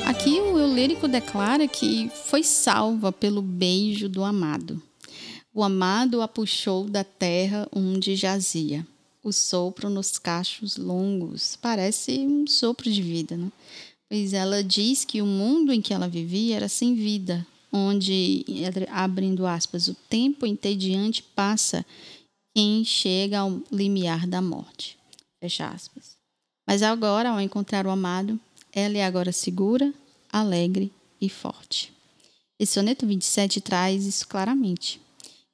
Aqui 0.05 0.39
o 0.39 0.57
eu 0.57 0.73
lírico 0.73 1.09
declara 1.09 1.67
que 1.67 2.09
foi 2.23 2.43
salva 2.43 3.11
pelo 3.11 3.41
beijo 3.41 4.07
do 4.07 4.23
amado. 4.23 4.81
O 5.53 5.61
amado 5.61 6.21
a 6.21 6.27
puxou 6.29 6.85
da 6.85 7.03
terra 7.03 7.67
onde 7.75 8.15
jazia 8.15 8.87
o 9.23 9.31
sopro 9.31 9.89
nos 9.89 10.17
cachos 10.17 10.77
longos. 10.77 11.55
Parece 11.55 12.19
um 12.19 12.45
sopro 12.47 12.91
de 12.91 13.01
vida, 13.01 13.35
né? 13.35 13.51
Pois 14.09 14.33
ela 14.33 14.63
diz 14.63 15.03
que 15.03 15.21
o 15.21 15.25
mundo 15.25 15.73
em 15.73 15.81
que 15.81 15.93
ela 15.93 16.07
vivia 16.07 16.55
era 16.55 16.69
sem 16.69 16.95
vida, 16.95 17.45
onde, 17.71 18.45
abrindo 18.89 19.45
aspas, 19.45 19.87
o 19.87 19.93
tempo 20.09 20.45
entediante 20.45 21.21
passa 21.21 21.85
quem 22.55 22.83
chega 22.85 23.39
ao 23.39 23.61
limiar 23.71 24.25
da 24.25 24.41
morte. 24.41 24.97
Fecha 25.39 25.67
aspas. 25.67 26.15
Mas 26.65 26.81
agora, 26.81 27.29
ao 27.29 27.41
encontrar 27.41 27.85
o 27.85 27.89
amado, 27.89 28.39
ela 28.73 28.97
é 28.97 29.05
agora 29.05 29.31
segura, 29.31 29.93
alegre 30.31 30.91
e 31.19 31.29
forte. 31.29 31.93
Esse 32.59 32.73
soneto 32.73 33.05
27 33.05 33.61
traz 33.61 34.05
isso 34.05 34.27
claramente. 34.27 34.99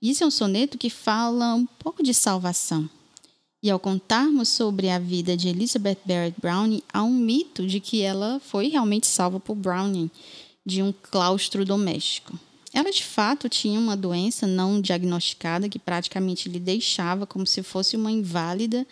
Isso 0.01 0.23
é 0.23 0.27
um 0.27 0.31
soneto 0.31 0.77
que 0.77 0.89
fala 0.89 1.53
um 1.53 1.65
pouco 1.65 2.01
de 2.01 2.13
salvação, 2.13 2.89
e 3.63 3.69
ao 3.71 3.79
contarmos 3.79 4.49
sobre 4.49 4.89
a 4.89 4.99
vida 4.99 5.37
de 5.37 5.47
Elizabeth 5.47 5.99
Barrett 6.03 6.35
Browning, 6.37 6.83
há 6.91 7.01
um 7.01 7.13
mito 7.13 7.65
de 7.65 7.79
que 7.79 8.01
ela 8.01 8.41
foi 8.43 8.67
realmente 8.67 9.07
salva 9.07 9.39
por 9.39 9.55
Browning 9.55 10.11
de 10.65 10.83
um 10.83 10.91
claustro 10.91 11.63
doméstico. 11.63 12.37
Ela 12.73 12.91
de 12.91 13.03
fato 13.03 13.47
tinha 13.47 13.79
uma 13.79 13.95
doença 13.95 14.45
não 14.45 14.81
diagnosticada 14.81 15.69
que 15.69 15.79
praticamente 15.79 16.49
lhe 16.49 16.59
deixava 16.59 17.25
como 17.25 17.47
se 17.47 17.63
fosse 17.63 17.95
uma 17.95 18.11
inválida, 18.11 18.85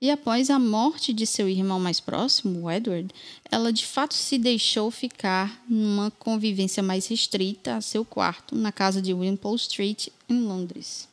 e 0.00 0.10
após 0.10 0.50
a 0.50 0.58
morte 0.58 1.12
de 1.12 1.26
seu 1.26 1.48
irmão 1.48 1.80
mais 1.80 1.98
próximo, 1.98 2.70
Edward, 2.70 3.08
ela 3.50 3.72
de 3.72 3.86
fato 3.86 4.12
se 4.12 4.36
deixou 4.36 4.90
ficar 4.90 5.64
numa 5.68 6.10
convivência 6.10 6.82
mais 6.82 7.06
restrita 7.06 7.76
a 7.76 7.80
seu 7.80 8.04
quarto 8.04 8.54
na 8.54 8.72
casa 8.72 9.00
de 9.00 9.14
Wimpole 9.14 9.56
Street, 9.56 10.08
em 10.28 10.40
Londres. 10.40 11.07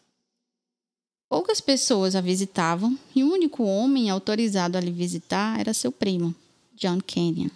Poucas 1.28 1.60
pessoas 1.60 2.16
a 2.16 2.22
visitavam 2.22 2.98
e 3.16 3.24
o 3.24 3.32
único 3.32 3.64
homem 3.64 4.10
autorizado 4.10 4.78
a 4.78 4.82
lhe 4.82 4.92
visitar 4.92 5.60
era 5.60 5.74
seu 5.74 5.92
primo, 5.92 6.36
John 6.76 7.00
Kenyon, 7.02 7.50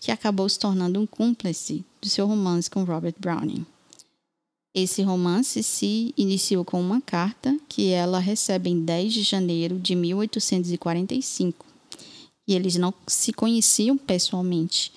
que 0.00 0.10
acabou 0.10 0.48
se 0.48 0.58
tornando 0.58 0.98
um 0.98 1.06
cúmplice 1.06 1.84
do 2.00 2.08
seu 2.08 2.26
romance 2.26 2.70
com 2.70 2.84
Robert 2.84 3.14
Browning. 3.18 3.66
Esse 4.74 5.02
romance 5.02 5.62
se 5.62 6.14
iniciou 6.16 6.64
com 6.64 6.80
uma 6.80 7.00
carta 7.00 7.54
que 7.68 7.90
ela 7.90 8.18
recebe 8.18 8.70
em 8.70 8.82
10 8.82 9.12
de 9.12 9.22
janeiro 9.22 9.78
de 9.78 9.94
1845. 9.94 11.66
E 12.48 12.54
eles 12.54 12.76
não 12.76 12.92
se 13.06 13.34
conheciam 13.34 13.98
pessoalmente. 13.98 14.90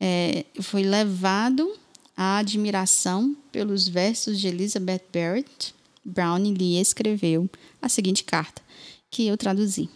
É, 0.00 0.46
foi 0.62 0.82
levado 0.82 1.70
à 2.16 2.38
admiração 2.38 3.36
pelos 3.52 3.86
versos 3.86 4.40
de 4.40 4.48
Elizabeth 4.48 5.02
Barrett, 5.12 5.74
Browning 6.04 6.54
lhe 6.54 6.80
escreveu 6.80 7.48
a 7.80 7.88
seguinte 7.88 8.24
carta, 8.24 8.62
que 9.10 9.26
eu 9.26 9.36
traduzi. 9.36 9.88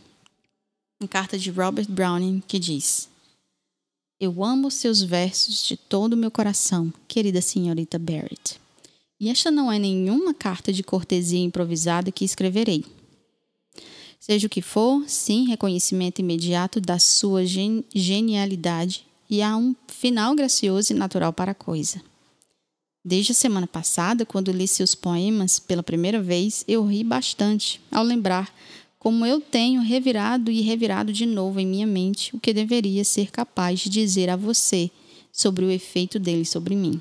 Uma 1.00 1.08
carta 1.08 1.38
de 1.38 1.50
Robert 1.50 1.88
Browning 1.88 2.42
que 2.46 2.58
diz: 2.58 3.08
Eu 4.20 4.44
amo 4.44 4.70
seus 4.70 5.02
versos 5.02 5.66
de 5.66 5.76
todo 5.76 6.14
o 6.14 6.16
meu 6.16 6.30
coração, 6.30 6.92
querida 7.08 7.40
senhorita 7.40 7.98
Barrett. 7.98 8.60
E 9.18 9.28
esta 9.28 9.50
não 9.50 9.70
é 9.70 9.78
nenhuma 9.78 10.34
carta 10.34 10.72
de 10.72 10.82
cortesia 10.82 11.40
improvisada 11.40 12.12
que 12.12 12.24
escreverei. 12.24 12.84
Seja 14.18 14.46
o 14.46 14.50
que 14.50 14.62
for, 14.62 15.04
sim, 15.06 15.46
reconhecimento 15.46 16.20
imediato 16.20 16.80
da 16.80 16.98
sua 16.98 17.44
gen 17.44 17.84
genialidade 17.94 19.06
e 19.28 19.42
há 19.42 19.56
um 19.56 19.74
final 19.86 20.34
gracioso 20.34 20.92
e 20.92 20.96
natural 20.96 21.32
para 21.32 21.52
a 21.52 21.54
coisa. 21.54 22.00
Desde 23.06 23.32
a 23.32 23.34
semana 23.34 23.66
passada, 23.66 24.24
quando 24.24 24.50
li 24.50 24.66
seus 24.66 24.94
poemas 24.94 25.58
pela 25.58 25.82
primeira 25.82 26.22
vez, 26.22 26.64
eu 26.66 26.86
ri 26.86 27.04
bastante 27.04 27.78
ao 27.90 28.02
lembrar 28.02 28.50
como 28.98 29.26
eu 29.26 29.42
tenho 29.42 29.82
revirado 29.82 30.50
e 30.50 30.62
revirado 30.62 31.12
de 31.12 31.26
novo 31.26 31.60
em 31.60 31.66
minha 31.66 31.86
mente 31.86 32.34
o 32.34 32.40
que 32.40 32.54
deveria 32.54 33.04
ser 33.04 33.30
capaz 33.30 33.80
de 33.80 33.90
dizer 33.90 34.30
a 34.30 34.36
você 34.36 34.90
sobre 35.30 35.66
o 35.66 35.70
efeito 35.70 36.18
dele 36.18 36.46
sobre 36.46 36.74
mim. 36.74 36.98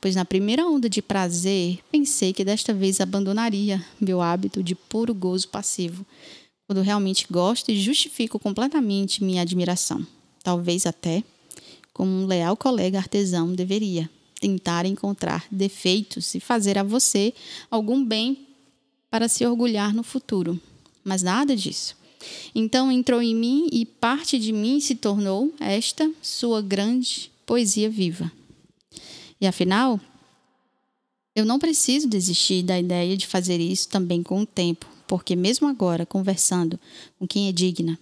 Pois 0.00 0.14
na 0.14 0.24
primeira 0.24 0.64
onda 0.64 0.88
de 0.88 1.02
prazer, 1.02 1.80
pensei 1.90 2.32
que 2.32 2.44
desta 2.44 2.72
vez 2.72 3.00
abandonaria 3.00 3.84
meu 4.00 4.20
hábito 4.20 4.62
de 4.62 4.76
puro 4.76 5.12
gozo 5.12 5.48
passivo, 5.48 6.06
quando 6.68 6.82
realmente 6.82 7.26
gosto 7.28 7.72
e 7.72 7.80
justifico 7.80 8.38
completamente 8.38 9.24
minha 9.24 9.42
admiração. 9.42 10.06
Talvez 10.40 10.86
até, 10.86 11.24
como 11.92 12.12
um 12.12 12.26
leal 12.26 12.56
colega 12.56 12.98
artesão 12.98 13.52
deveria 13.52 14.08
tentar 14.40 14.86
encontrar 14.86 15.44
defeitos 15.50 16.34
e 16.34 16.40
fazer 16.40 16.78
a 16.78 16.82
você 16.82 17.34
algum 17.70 18.04
bem 18.04 18.48
para 19.10 19.28
se 19.28 19.44
orgulhar 19.44 19.94
no 19.94 20.02
futuro. 20.02 20.58
Mas 21.04 21.22
nada 21.22 21.54
disso. 21.54 21.96
Então 22.54 22.90
entrou 22.90 23.20
em 23.22 23.34
mim 23.34 23.68
e 23.72 23.84
parte 23.84 24.38
de 24.38 24.52
mim 24.52 24.80
se 24.80 24.94
tornou 24.94 25.52
esta 25.60 26.10
sua 26.22 26.62
grande 26.62 27.30
poesia 27.46 27.88
viva. 27.88 28.30
E 29.40 29.46
afinal, 29.46 29.98
eu 31.34 31.44
não 31.44 31.58
preciso 31.58 32.08
desistir 32.08 32.62
da 32.62 32.78
ideia 32.78 33.16
de 33.16 33.26
fazer 33.26 33.60
isso 33.60 33.88
também 33.88 34.22
com 34.22 34.42
o 34.42 34.46
tempo, 34.46 34.86
porque 35.06 35.34
mesmo 35.34 35.66
agora, 35.66 36.04
conversando 36.04 36.78
com 37.18 37.26
quem 37.26 37.48
é 37.48 37.52
digna, 37.52 37.98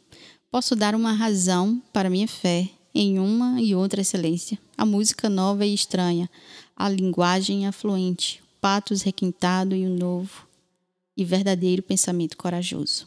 posso 0.50 0.74
dar 0.74 0.94
uma 0.94 1.12
razão 1.12 1.80
para 1.92 2.10
minha 2.10 2.26
fé 2.26 2.68
em 3.00 3.20
uma 3.20 3.62
e 3.62 3.76
outra 3.76 4.00
excelência, 4.00 4.58
a 4.76 4.84
música 4.84 5.30
nova 5.30 5.64
e 5.64 5.72
estranha, 5.72 6.28
a 6.74 6.88
linguagem 6.88 7.64
afluente, 7.64 8.42
o 8.42 8.60
patos 8.60 9.02
requintado 9.02 9.72
e 9.72 9.86
o 9.86 9.88
novo 9.88 10.48
e 11.16 11.24
verdadeiro 11.24 11.80
pensamento 11.80 12.36
corajoso. 12.36 13.06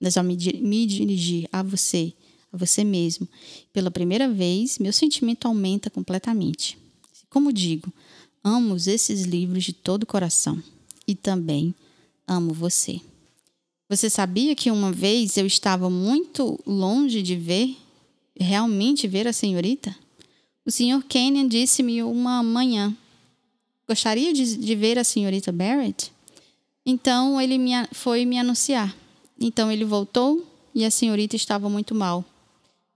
Mas 0.00 0.16
ao 0.16 0.24
me, 0.24 0.38
me 0.62 0.86
dirigir 0.86 1.46
a 1.52 1.62
você, 1.62 2.14
a 2.50 2.56
você 2.56 2.82
mesmo, 2.82 3.28
pela 3.74 3.90
primeira 3.90 4.26
vez, 4.26 4.78
meu 4.78 4.92
sentimento 4.92 5.46
aumenta 5.46 5.90
completamente. 5.90 6.78
Como 7.28 7.52
digo, 7.52 7.92
amo 8.42 8.74
esses 8.74 9.24
livros 9.24 9.64
de 9.64 9.74
todo 9.74 10.04
o 10.04 10.06
coração 10.06 10.62
e 11.06 11.14
também 11.14 11.74
amo 12.26 12.54
você. 12.54 13.02
Você 13.86 14.08
sabia 14.08 14.56
que 14.56 14.70
uma 14.70 14.90
vez 14.90 15.36
eu 15.36 15.44
estava 15.44 15.90
muito 15.90 16.58
longe 16.66 17.20
de 17.20 17.36
ver 17.36 17.76
realmente 18.38 19.08
ver 19.08 19.26
a 19.26 19.32
senhorita? 19.32 19.94
O 20.64 20.70
Sr. 20.70 21.02
Kenyon 21.08 21.46
disse-me 21.46 22.02
uma 22.02 22.42
manhã. 22.42 22.94
Gostaria 23.88 24.32
de, 24.32 24.56
de, 24.56 24.74
ver 24.74 24.98
a 24.98 25.04
senhorita 25.04 25.52
Barrett? 25.52 26.12
Então 26.84 27.40
ele 27.40 27.56
me, 27.56 27.70
foi 27.92 28.24
me 28.24 28.38
anunciar. 28.38 28.94
Então 29.40 29.70
ele 29.70 29.84
voltou 29.84 30.44
e 30.74 30.84
a 30.84 30.90
senhorita 30.90 31.36
estava 31.36 31.68
muito 31.70 31.94
mal. 31.94 32.24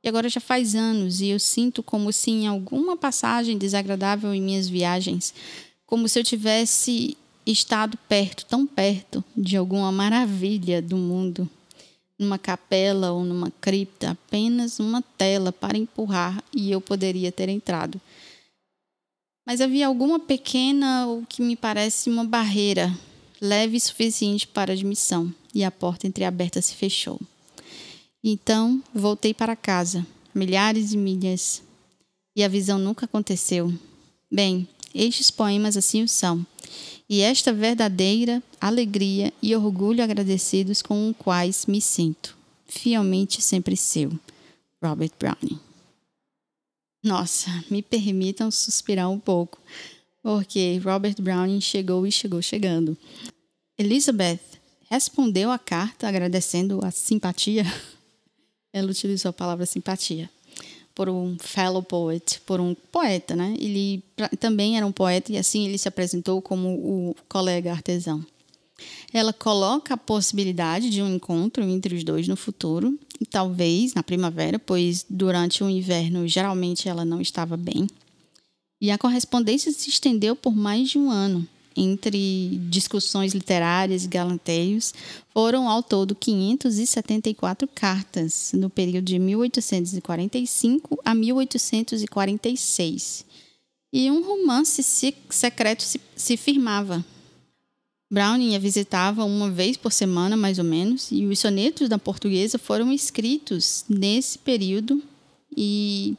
E 0.03 0.09
agora 0.09 0.29
já 0.29 0.41
faz 0.41 0.75
anos 0.75 1.21
e 1.21 1.29
eu 1.29 1.39
sinto 1.39 1.83
como 1.83 2.13
se 2.13 2.31
em 2.31 2.47
alguma 2.47 2.97
passagem 2.97 3.57
desagradável 3.57 4.35
em 4.35 4.41
minhas 4.41 4.69
viagens, 4.69 5.33
como 5.87 6.09
se 6.09 6.19
eu 6.19 6.25
tivesse 6.25 7.17
estado 7.47 7.99
perto, 8.09 8.47
tão 8.47 8.67
perto 8.67 9.23
de 9.37 9.57
alguma 9.57 9.93
maravilha 9.93 10.81
do 10.81 10.97
mundo 10.97 11.49
numa 12.21 12.39
capela 12.39 13.13
ou 13.13 13.25
numa 13.25 13.51
cripta, 13.63 14.11
apenas 14.11 14.79
uma 14.79 15.01
tela 15.17 15.51
para 15.51 15.79
empurrar 15.79 16.45
e 16.55 16.71
eu 16.71 16.79
poderia 16.79 17.33
ter 17.33 17.49
entrado. 17.49 17.99
Mas 19.47 19.63
havia 19.63 19.87
alguma 19.87 20.21
pequena 20.21 21.07
ou 21.07 21.25
que 21.27 21.41
me 21.41 21.57
parece 21.57 22.11
uma 22.11 22.23
barreira, 22.23 22.95
leve 23.41 23.79
e 23.79 23.81
suficiente 23.81 24.47
para 24.47 24.75
admissão, 24.75 25.35
e 25.55 25.65
a 25.65 25.71
porta 25.71 26.07
entreaberta 26.07 26.61
se 26.61 26.75
fechou. 26.75 27.19
Então 28.23 28.83
voltei 28.95 29.33
para 29.33 29.57
casa, 29.57 30.07
milhares 30.35 30.91
de 30.91 30.99
milhas, 30.99 31.63
e 32.37 32.45
a 32.45 32.49
visão 32.49 32.79
nunca 32.79 33.07
aconteceu. 33.07 33.73
Bem, 34.31 34.69
estes 34.95 35.31
poemas 35.31 35.75
assim 35.75 36.03
o 36.03 36.09
são, 36.09 36.45
e 37.11 37.23
esta 37.23 37.53
verdadeira 37.53 38.41
alegria 38.61 39.33
e 39.43 39.57
orgulho 39.57 40.01
agradecidos 40.01 40.81
com 40.81 41.11
os 41.11 41.17
quais 41.17 41.67
me 41.67 41.81
sinto, 41.81 42.39
fielmente 42.69 43.43
sempre 43.43 43.77
seu, 43.77 44.17
Robert 44.81 45.11
Browning. 45.19 45.59
Nossa, 47.03 47.51
me 47.69 47.83
permitam 47.83 48.49
suspirar 48.49 49.11
um 49.11 49.19
pouco, 49.19 49.59
porque 50.23 50.81
Robert 50.85 51.21
Browning 51.21 51.61
chegou 51.61 52.07
e 52.07 52.13
chegou 52.13 52.41
chegando. 52.41 52.97
Elizabeth 53.77 54.39
respondeu 54.89 55.51
à 55.51 55.59
carta 55.59 56.07
agradecendo 56.07 56.79
a 56.85 56.93
simpatia. 56.93 57.65
Ela 58.73 58.89
utilizou 58.89 59.31
a 59.31 59.33
palavra 59.33 59.67
simpatia 59.67 60.31
por 60.95 61.09
um 61.09 61.37
fellow 61.39 61.83
poet, 61.83 62.41
por 62.47 62.61
um 62.61 62.75
poeta, 62.75 63.35
né? 63.37 63.55
Ele 63.59 64.03
também 64.39 64.77
era 64.77 64.87
um 64.87 64.93
poeta 64.93 65.33
e 65.33 65.39
assim 65.39 65.67
ele 65.67 65.79
se 65.79 65.89
apresentou 65.89 66.43
como 66.43 66.69
o 66.69 67.17
colega 67.29 67.73
artesão. 67.73 68.25
Ela 69.13 69.33
coloca 69.33 69.95
a 69.95 69.97
possibilidade 69.97 70.91
de 70.91 71.03
um 71.03 71.15
encontro 71.15 71.63
entre 71.63 71.95
os 71.95 72.05
dois 72.05 72.27
no 72.29 72.37
futuro, 72.37 72.99
talvez 73.31 73.95
na 73.95 74.03
primavera, 74.03 74.59
pois 74.59 75.05
durante 75.09 75.63
o 75.63 75.69
inverno 75.69 76.27
geralmente 76.27 76.89
ela 76.89 77.05
não 77.05 77.21
estava 77.21 77.57
bem. 77.57 77.87
E 78.81 78.91
a 78.91 78.97
correspondência 78.97 79.71
se 79.73 79.91
estendeu 79.91 80.35
por 80.35 80.55
mais 80.55 80.89
de 80.89 80.99
um 80.99 81.11
ano. 81.11 81.47
Entre 81.77 82.59
discussões 82.69 83.33
literárias 83.33 84.05
e 84.05 84.09
galanteios, 84.09 84.93
foram 85.33 85.69
ao 85.69 85.83
todo 85.83 86.15
574 86.15 87.69
cartas 87.69 88.53
no 88.55 88.69
período 88.69 89.05
de 89.05 89.19
1845 89.19 91.01
a 91.05 91.15
1846. 91.15 93.25
E 93.93 94.11
um 94.11 94.23
romance 94.23 94.83
secreto 95.31 95.83
se, 95.83 96.01
se 96.17 96.37
firmava. 96.37 97.05
Browning 98.13 98.57
a 98.57 98.59
visitava 98.59 99.25
uma 99.25 99.49
vez 99.49 99.77
por 99.77 99.93
semana, 99.93 100.37
mais 100.37 100.59
ou 100.59 100.65
menos, 100.65 101.13
e 101.13 101.27
os 101.27 101.39
sonetos 101.39 101.89
da 101.89 101.97
portuguesa 101.97 102.59
foram 102.59 102.93
escritos 102.93 103.85
nesse 103.89 104.37
período 104.37 105.01
e 105.57 106.17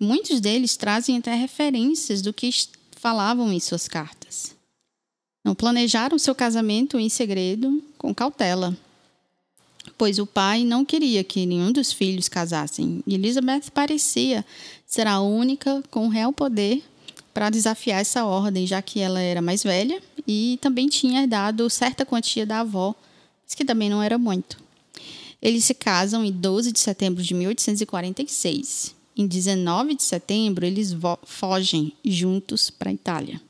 muitos 0.00 0.40
deles 0.40 0.76
trazem 0.76 1.18
até 1.18 1.34
referências 1.34 2.22
do 2.22 2.32
que 2.32 2.48
falavam 2.92 3.52
em 3.52 3.60
suas 3.60 3.86
cartas. 3.86 4.15
Não 5.46 5.54
planejaram 5.54 6.18
seu 6.18 6.34
casamento 6.34 6.98
em 6.98 7.08
segredo, 7.08 7.80
com 7.96 8.12
cautela, 8.12 8.76
pois 9.96 10.18
o 10.18 10.26
pai 10.26 10.64
não 10.64 10.84
queria 10.84 11.22
que 11.22 11.46
nenhum 11.46 11.70
dos 11.70 11.92
filhos 11.92 12.28
casassem. 12.28 13.00
Elizabeth 13.06 13.70
parecia 13.72 14.44
ser 14.84 15.06
a 15.06 15.20
única 15.20 15.84
com 15.88 16.08
real 16.08 16.32
poder 16.32 16.82
para 17.32 17.48
desafiar 17.48 18.00
essa 18.00 18.24
ordem, 18.24 18.66
já 18.66 18.82
que 18.82 18.98
ela 18.98 19.20
era 19.20 19.40
mais 19.40 19.62
velha 19.62 20.02
e 20.26 20.58
também 20.60 20.88
tinha 20.88 21.22
herdado 21.22 21.70
certa 21.70 22.04
quantia 22.04 22.44
da 22.44 22.58
avó, 22.58 22.92
mas 23.44 23.54
que 23.54 23.64
também 23.64 23.88
não 23.88 24.02
era 24.02 24.18
muito. 24.18 24.58
Eles 25.40 25.64
se 25.64 25.74
casam 25.74 26.24
em 26.24 26.32
12 26.32 26.72
de 26.72 26.80
setembro 26.80 27.22
de 27.22 27.32
1846. 27.34 28.96
Em 29.16 29.28
19 29.28 29.94
de 29.94 30.02
setembro, 30.02 30.66
eles 30.66 30.92
fogem 31.22 31.92
juntos 32.04 32.68
para 32.68 32.90
a 32.90 32.92
Itália 32.92 33.45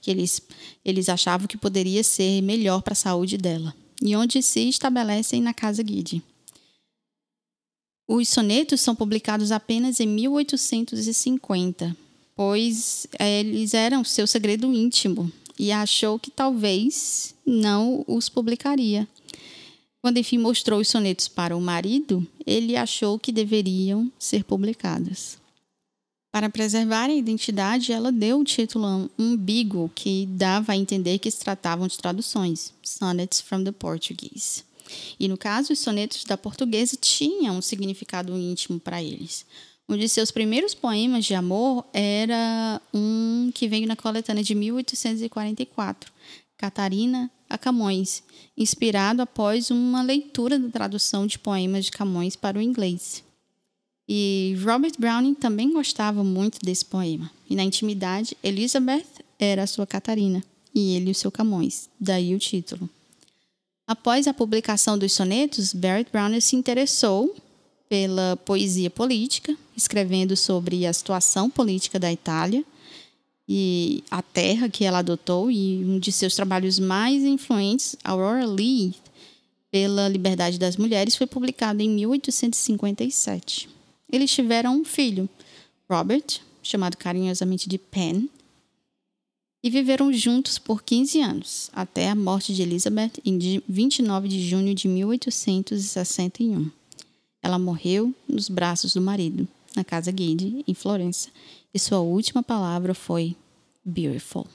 que 0.00 0.10
eles, 0.10 0.40
eles 0.84 1.08
achavam 1.08 1.46
que 1.46 1.56
poderia 1.56 2.02
ser 2.02 2.42
melhor 2.42 2.82
para 2.82 2.92
a 2.92 2.96
saúde 2.96 3.36
dela, 3.36 3.74
e 4.02 4.14
onde 4.16 4.42
se 4.42 4.68
estabelecem 4.68 5.40
na 5.42 5.54
Casa 5.54 5.82
Guide. 5.82 6.22
Os 8.08 8.28
sonetos 8.28 8.80
são 8.80 8.96
publicados 8.96 9.52
apenas 9.52 10.00
em 10.00 10.06
1850, 10.06 11.96
pois 12.34 13.06
eh, 13.18 13.40
eles 13.40 13.72
eram 13.72 14.02
seu 14.02 14.26
segredo 14.26 14.72
íntimo 14.74 15.30
e 15.58 15.70
achou 15.70 16.18
que 16.18 16.30
talvez 16.30 17.34
não 17.46 18.02
os 18.08 18.28
publicaria. 18.28 19.06
Quando 20.00 20.16
enfim 20.16 20.38
mostrou 20.38 20.80
os 20.80 20.88
sonetos 20.88 21.28
para 21.28 21.56
o 21.56 21.60
marido, 21.60 22.26
ele 22.46 22.76
achou 22.76 23.18
que 23.18 23.30
deveriam 23.30 24.10
ser 24.18 24.42
publicados. 24.42 25.39
Para 26.32 26.48
preservar 26.48 27.06
a 27.06 27.14
identidade, 27.14 27.92
ela 27.92 28.12
deu 28.12 28.38
o 28.38 28.44
título 28.44 29.10
umbigo, 29.18 29.90
que 29.94 30.26
dava 30.26 30.72
a 30.72 30.76
entender 30.76 31.18
que 31.18 31.30
se 31.30 31.40
tratavam 31.40 31.88
de 31.88 31.98
traduções, 31.98 32.72
Sonnets 32.84 33.40
from 33.40 33.64
the 33.64 33.72
Portuguese. 33.72 34.62
E 35.18 35.26
no 35.26 35.36
caso, 35.36 35.72
os 35.72 35.80
sonetos 35.80 36.24
da 36.24 36.36
portuguesa 36.36 36.96
tinham 37.00 37.58
um 37.58 37.62
significado 37.62 38.36
íntimo 38.38 38.78
para 38.78 39.02
eles. 39.02 39.44
Um 39.88 39.96
de 39.96 40.08
seus 40.08 40.30
primeiros 40.30 40.72
poemas 40.72 41.24
de 41.24 41.34
amor 41.34 41.84
era 41.92 42.80
um 42.94 43.50
que 43.52 43.66
veio 43.66 43.88
na 43.88 43.96
coletânea 43.96 44.44
de 44.44 44.54
1844, 44.54 46.12
Catarina 46.56 47.28
a 47.48 47.58
Camões, 47.58 48.22
inspirado 48.56 49.20
após 49.20 49.72
uma 49.72 50.00
leitura 50.00 50.60
da 50.60 50.68
tradução 50.68 51.26
de 51.26 51.40
poemas 51.40 51.86
de 51.86 51.90
Camões 51.90 52.36
para 52.36 52.56
o 52.56 52.62
inglês. 52.62 53.24
E 54.12 54.56
Robert 54.64 54.94
Browning 54.98 55.34
também 55.34 55.72
gostava 55.72 56.24
muito 56.24 56.58
desse 56.64 56.84
poema. 56.84 57.30
E 57.48 57.54
na 57.54 57.62
intimidade, 57.62 58.36
Elizabeth 58.42 59.06
era 59.38 59.68
sua 59.68 59.86
Catarina 59.86 60.42
e 60.74 60.96
ele 60.96 61.12
o 61.12 61.14
seu 61.14 61.30
Camões, 61.30 61.88
daí 61.98 62.34
o 62.34 62.38
título. 62.40 62.90
Após 63.86 64.26
a 64.26 64.34
publicação 64.34 64.98
dos 64.98 65.12
sonetos, 65.12 65.72
Barrett 65.72 66.10
Browning 66.10 66.40
se 66.40 66.56
interessou 66.56 67.36
pela 67.88 68.36
poesia 68.44 68.90
política, 68.90 69.56
escrevendo 69.76 70.36
sobre 70.36 70.86
a 70.86 70.92
situação 70.92 71.48
política 71.48 71.96
da 71.96 72.12
Itália 72.12 72.64
e 73.48 74.02
a 74.10 74.22
terra 74.22 74.68
que 74.68 74.84
ela 74.84 74.98
adotou, 74.98 75.52
e 75.52 75.84
um 75.84 76.00
de 76.00 76.10
seus 76.10 76.34
trabalhos 76.34 76.80
mais 76.80 77.22
influentes, 77.22 77.94
Aurora 78.02 78.44
Leigh, 78.44 78.92
pela 79.70 80.08
liberdade 80.08 80.58
das 80.58 80.76
mulheres, 80.76 81.14
foi 81.14 81.28
publicado 81.28 81.80
em 81.80 81.88
1857. 81.90 83.79
Eles 84.12 84.30
tiveram 84.30 84.80
um 84.80 84.84
filho, 84.84 85.28
Robert, 85.88 86.40
chamado 86.62 86.96
carinhosamente 86.96 87.68
de 87.68 87.78
Pen, 87.78 88.28
e 89.62 89.68
viveram 89.68 90.12
juntos 90.12 90.58
por 90.58 90.82
15 90.82 91.20
anos, 91.20 91.70
até 91.72 92.08
a 92.08 92.14
morte 92.14 92.54
de 92.54 92.62
Elizabeth 92.62 93.12
em 93.24 93.38
29 93.68 94.26
de 94.26 94.40
junho 94.48 94.74
de 94.74 94.88
1861. 94.88 96.70
Ela 97.42 97.58
morreu 97.58 98.14
nos 98.28 98.48
braços 98.48 98.94
do 98.94 99.02
marido, 99.02 99.46
na 99.76 99.84
casa 99.84 100.10
Guide, 100.10 100.64
em 100.66 100.74
Florença, 100.74 101.28
e 101.72 101.78
sua 101.78 102.00
última 102.00 102.42
palavra 102.42 102.94
foi 102.94 103.36
beautiful. 103.84 104.46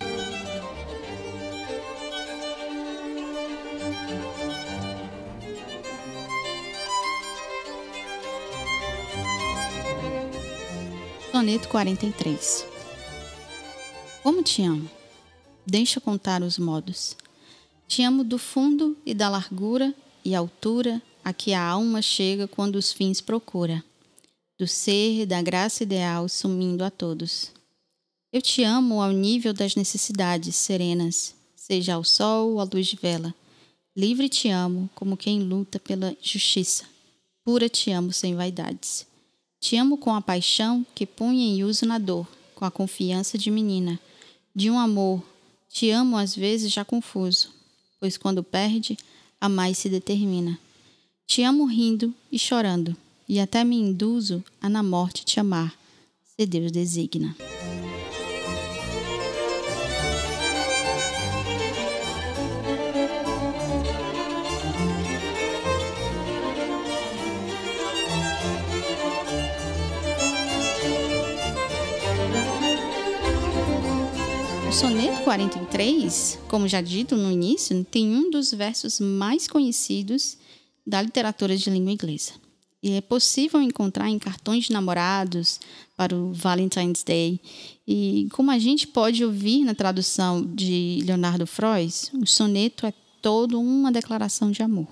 Soneto 11.35 11.67
43 11.67 12.65
Como 14.23 14.41
te 14.41 14.61
amo? 14.61 14.89
Deixa 15.67 15.99
contar 15.99 16.41
os 16.41 16.57
modos. 16.57 17.13
Te 17.89 18.03
amo 18.03 18.23
do 18.23 18.37
fundo 18.37 18.95
e 19.05 19.13
da 19.13 19.27
largura 19.27 19.93
e 20.23 20.33
altura 20.33 21.01
a 21.25 21.33
que 21.33 21.53
a 21.53 21.61
alma 21.61 22.01
chega 22.01 22.47
quando 22.47 22.77
os 22.77 22.93
fins 22.93 23.19
procura, 23.19 23.83
do 24.57 24.65
ser 24.65 25.25
da 25.25 25.41
graça 25.41 25.83
ideal 25.83 26.29
sumindo 26.29 26.85
a 26.85 26.89
todos. 26.89 27.51
Eu 28.31 28.41
te 28.41 28.63
amo 28.63 29.01
ao 29.01 29.11
nível 29.11 29.51
das 29.51 29.75
necessidades 29.75 30.55
serenas, 30.55 31.35
seja 31.53 31.95
ao 31.95 32.05
sol 32.05 32.53
ou 32.53 32.61
à 32.61 32.63
luz 32.63 32.87
de 32.87 32.95
vela. 32.95 33.35
Livre 33.93 34.29
te 34.29 34.47
amo 34.47 34.89
como 34.95 35.17
quem 35.17 35.41
luta 35.41 35.81
pela 35.81 36.15
justiça. 36.21 36.85
Pura 37.43 37.67
te 37.67 37.91
amo 37.91 38.13
sem 38.13 38.35
vaidades. 38.35 39.05
Te 39.65 39.77
amo 39.77 39.97
com 39.97 40.13
a 40.13 40.21
paixão 40.21 40.85
que 40.93 41.07
punha 41.07 41.43
em 41.43 41.63
uso 41.63 41.87
na 41.87 41.97
dor, 41.97 42.27
com 42.53 42.65
a 42.65 42.69
confiança 42.69 43.35
de 43.35 43.49
menina, 43.49 43.99
de 44.53 44.69
um 44.69 44.77
amor. 44.77 45.23
Te 45.67 45.89
amo 45.89 46.17
às 46.17 46.35
vezes 46.35 46.71
já 46.71 46.85
confuso, 46.85 47.49
pois 47.99 48.15
quando 48.15 48.43
perde, 48.43 48.95
a 49.41 49.49
mais 49.49 49.79
se 49.79 49.89
determina. 49.89 50.59
Te 51.25 51.41
amo 51.41 51.65
rindo 51.65 52.13
e 52.31 52.37
chorando, 52.37 52.95
e 53.27 53.39
até 53.39 53.63
me 53.63 53.75
induzo 53.75 54.43
a 54.61 54.69
na 54.69 54.83
morte 54.83 55.25
te 55.25 55.39
amar, 55.39 55.75
se 56.37 56.45
Deus 56.45 56.71
designa. 56.71 57.35
Soneto 74.75 75.21
43, 75.23 76.37
como 76.49 76.67
já 76.67 76.81
dito 76.81 77.15
no 77.15 77.31
início, 77.31 77.81
tem 77.85 78.13
um 78.13 78.29
dos 78.29 78.53
versos 78.53 78.99
mais 78.99 79.47
conhecidos 79.47 80.37
da 80.85 81.01
literatura 81.01 81.55
de 81.55 81.69
língua 81.69 81.93
inglesa. 81.93 82.33
e 82.83 82.91
é 82.91 82.99
possível 82.99 83.61
encontrar 83.61 84.09
em 84.09 84.19
cartões 84.19 84.65
de 84.65 84.73
namorados 84.73 85.61
para 85.95 86.13
o 86.13 86.33
Valentine's 86.33 87.03
Day. 87.03 87.39
E 87.87 88.27
como 88.33 88.51
a 88.51 88.59
gente 88.59 88.85
pode 88.85 89.23
ouvir 89.23 89.63
na 89.63 89.73
tradução 89.73 90.45
de 90.45 91.01
Leonardo 91.05 91.47
Frois, 91.47 92.11
o 92.13 92.27
soneto 92.27 92.85
é 92.85 92.93
todo 93.21 93.57
uma 93.57 93.93
declaração 93.93 94.51
de 94.51 94.61
amor. 94.61 94.89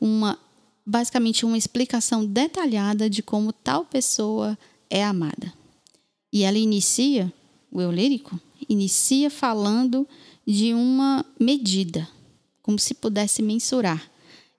Uma 0.00 0.38
basicamente 0.86 1.44
uma 1.44 1.58
explicação 1.58 2.24
detalhada 2.24 3.10
de 3.10 3.22
como 3.22 3.52
tal 3.52 3.84
pessoa 3.84 4.58
é 4.88 5.04
amada. 5.04 5.52
E 6.32 6.44
ela 6.44 6.56
inicia, 6.56 7.30
o 7.70 7.82
eu 7.82 7.92
lírico, 7.92 8.40
inicia 8.68 9.30
falando 9.30 10.06
de 10.46 10.74
uma 10.74 11.24
medida, 11.38 12.08
como 12.62 12.78
se 12.78 12.94
pudesse 12.94 13.42
mensurar. 13.42 14.10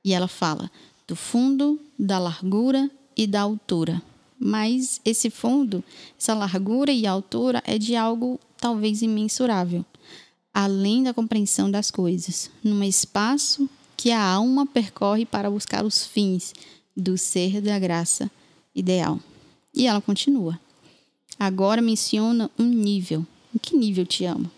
E 0.03 0.13
ela 0.13 0.27
fala: 0.27 0.69
do 1.07 1.15
fundo, 1.15 1.79
da 1.97 2.19
largura 2.19 2.89
e 3.15 3.25
da 3.25 3.41
altura. 3.41 4.01
Mas 4.39 5.01
esse 5.03 5.29
fundo, 5.29 5.83
essa 6.19 6.33
largura 6.33 6.91
e 6.91 7.07
altura 7.07 7.63
é 7.65 7.77
de 7.77 7.95
algo 7.95 8.39
talvez 8.57 9.01
imensurável, 9.01 9.83
além 10.53 11.03
da 11.03 11.13
compreensão 11.13 11.71
das 11.71 11.89
coisas, 11.89 12.51
num 12.63 12.83
espaço 12.83 13.67
que 13.95 14.11
a 14.11 14.23
alma 14.23 14.65
percorre 14.65 15.25
para 15.25 15.49
buscar 15.49 15.83
os 15.83 16.05
fins 16.05 16.53
do 16.95 17.17
ser 17.17 17.61
da 17.61 17.79
graça 17.79 18.29
ideal. 18.75 19.19
E 19.73 19.87
ela 19.87 20.01
continua. 20.01 20.59
Agora 21.39 21.81
menciona 21.81 22.49
um 22.57 22.65
nível. 22.65 23.25
Em 23.53 23.57
que 23.57 23.75
nível 23.75 24.05
te 24.05 24.25
amo? 24.25 24.49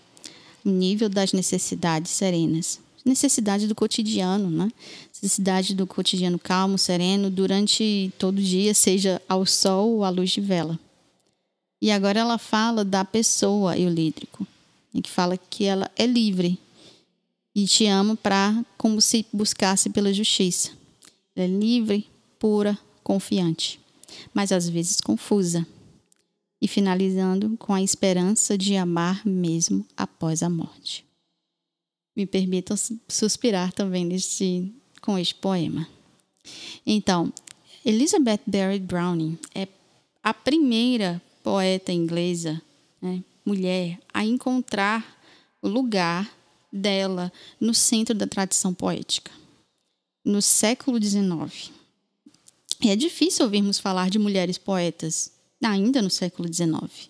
O 0.66 0.70
nível 0.70 1.10
das 1.10 1.34
necessidades 1.34 2.12
serenas 2.12 2.80
necessidade 3.10 3.68
do 3.68 3.76
cotidiano, 3.76 4.50
né? 4.50 4.72
Necessidade 5.14 5.76
do 5.76 5.86
cotidiano 5.86 6.40
calmo, 6.40 6.78
sereno, 6.78 7.30
durante 7.30 8.12
todo 8.18 8.38
o 8.38 8.42
dia, 8.42 8.74
seja 8.74 9.22
ao 9.28 9.46
sol 9.46 9.96
ou 9.96 10.04
à 10.04 10.10
luz 10.10 10.32
de 10.32 10.42
vela. 10.42 10.80
E 11.82 11.92
agora 11.92 12.20
ela 12.20 12.38
fala 12.38 12.86
da 12.86 13.04
pessoa 13.04 13.78
eulídrico, 13.78 14.46
que 15.02 15.10
fala 15.10 15.38
que 15.38 15.66
ela 15.66 15.90
é 15.96 16.06
livre 16.06 16.60
e 17.56 17.66
te 17.66 17.86
ama 17.86 18.16
para 18.16 18.64
como 18.78 19.02
se 19.02 19.26
buscasse 19.32 19.90
pela 19.90 20.14
justiça. 20.14 20.72
Ela 21.36 21.46
é 21.46 21.48
livre, 21.48 22.08
pura, 22.38 22.78
confiante, 23.04 23.80
mas 24.34 24.52
às 24.52 24.68
vezes 24.68 25.00
confusa. 25.00 25.66
E 26.62 26.68
finalizando 26.68 27.56
com 27.58 27.74
a 27.74 27.82
esperança 27.82 28.58
de 28.58 28.76
amar 28.76 29.26
mesmo 29.26 29.86
após 29.96 30.44
a 30.44 30.50
morte 30.50 31.10
me 32.20 32.26
permitam 32.26 32.76
suspirar 33.08 33.72
também 33.72 34.10
com 35.02 35.18
este 35.18 35.36
poema. 35.36 35.88
Então, 36.86 37.32
Elizabeth 37.86 38.42
Barrett 38.46 38.84
Browning 38.84 39.40
é 39.56 39.68
a 40.22 40.34
primeira 40.34 41.22
poeta 41.42 41.94
inglesa, 41.94 42.62
né, 43.02 43.24
mulher, 43.46 43.98
a 44.14 44.26
encontrar 44.26 45.18
o 45.62 45.70
lugar 45.70 46.30
dela 46.74 47.32
no 47.58 47.74
centro 47.74 48.14
da 48.14 48.28
tradição 48.28 48.74
poética, 48.74 49.32
no 50.26 50.42
século 50.42 51.02
XIX. 51.02 51.72
E 52.82 52.90
é 52.90 52.98
difícil 52.98 53.46
ouvirmos 53.46 53.80
falar 53.80 54.10
de 54.10 54.20
mulheres 54.20 54.58
poetas 54.58 55.32
ainda 55.68 56.02
no 56.02 56.10
século 56.10 56.52
XIX. 56.52 57.10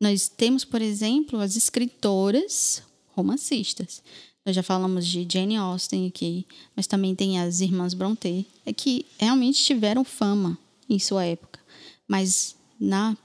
Nós 0.00 0.28
temos, 0.28 0.64
por 0.64 0.82
exemplo, 0.82 1.38
as 1.40 1.56
escritoras 1.56 2.82
romancistas. 3.14 4.02
Nós 4.44 4.56
já 4.56 4.62
falamos 4.62 5.06
de 5.06 5.26
Jane 5.30 5.56
Austen 5.56 6.08
aqui, 6.08 6.46
mas 6.74 6.86
também 6.86 7.14
tem 7.14 7.38
as 7.38 7.60
irmãs 7.60 7.94
Brontë, 7.94 8.44
é 8.66 8.72
que 8.72 9.06
realmente 9.18 9.62
tiveram 9.62 10.02
fama 10.02 10.58
em 10.88 10.98
sua 10.98 11.24
época, 11.24 11.60
mas 12.08 12.56
na 12.80 13.16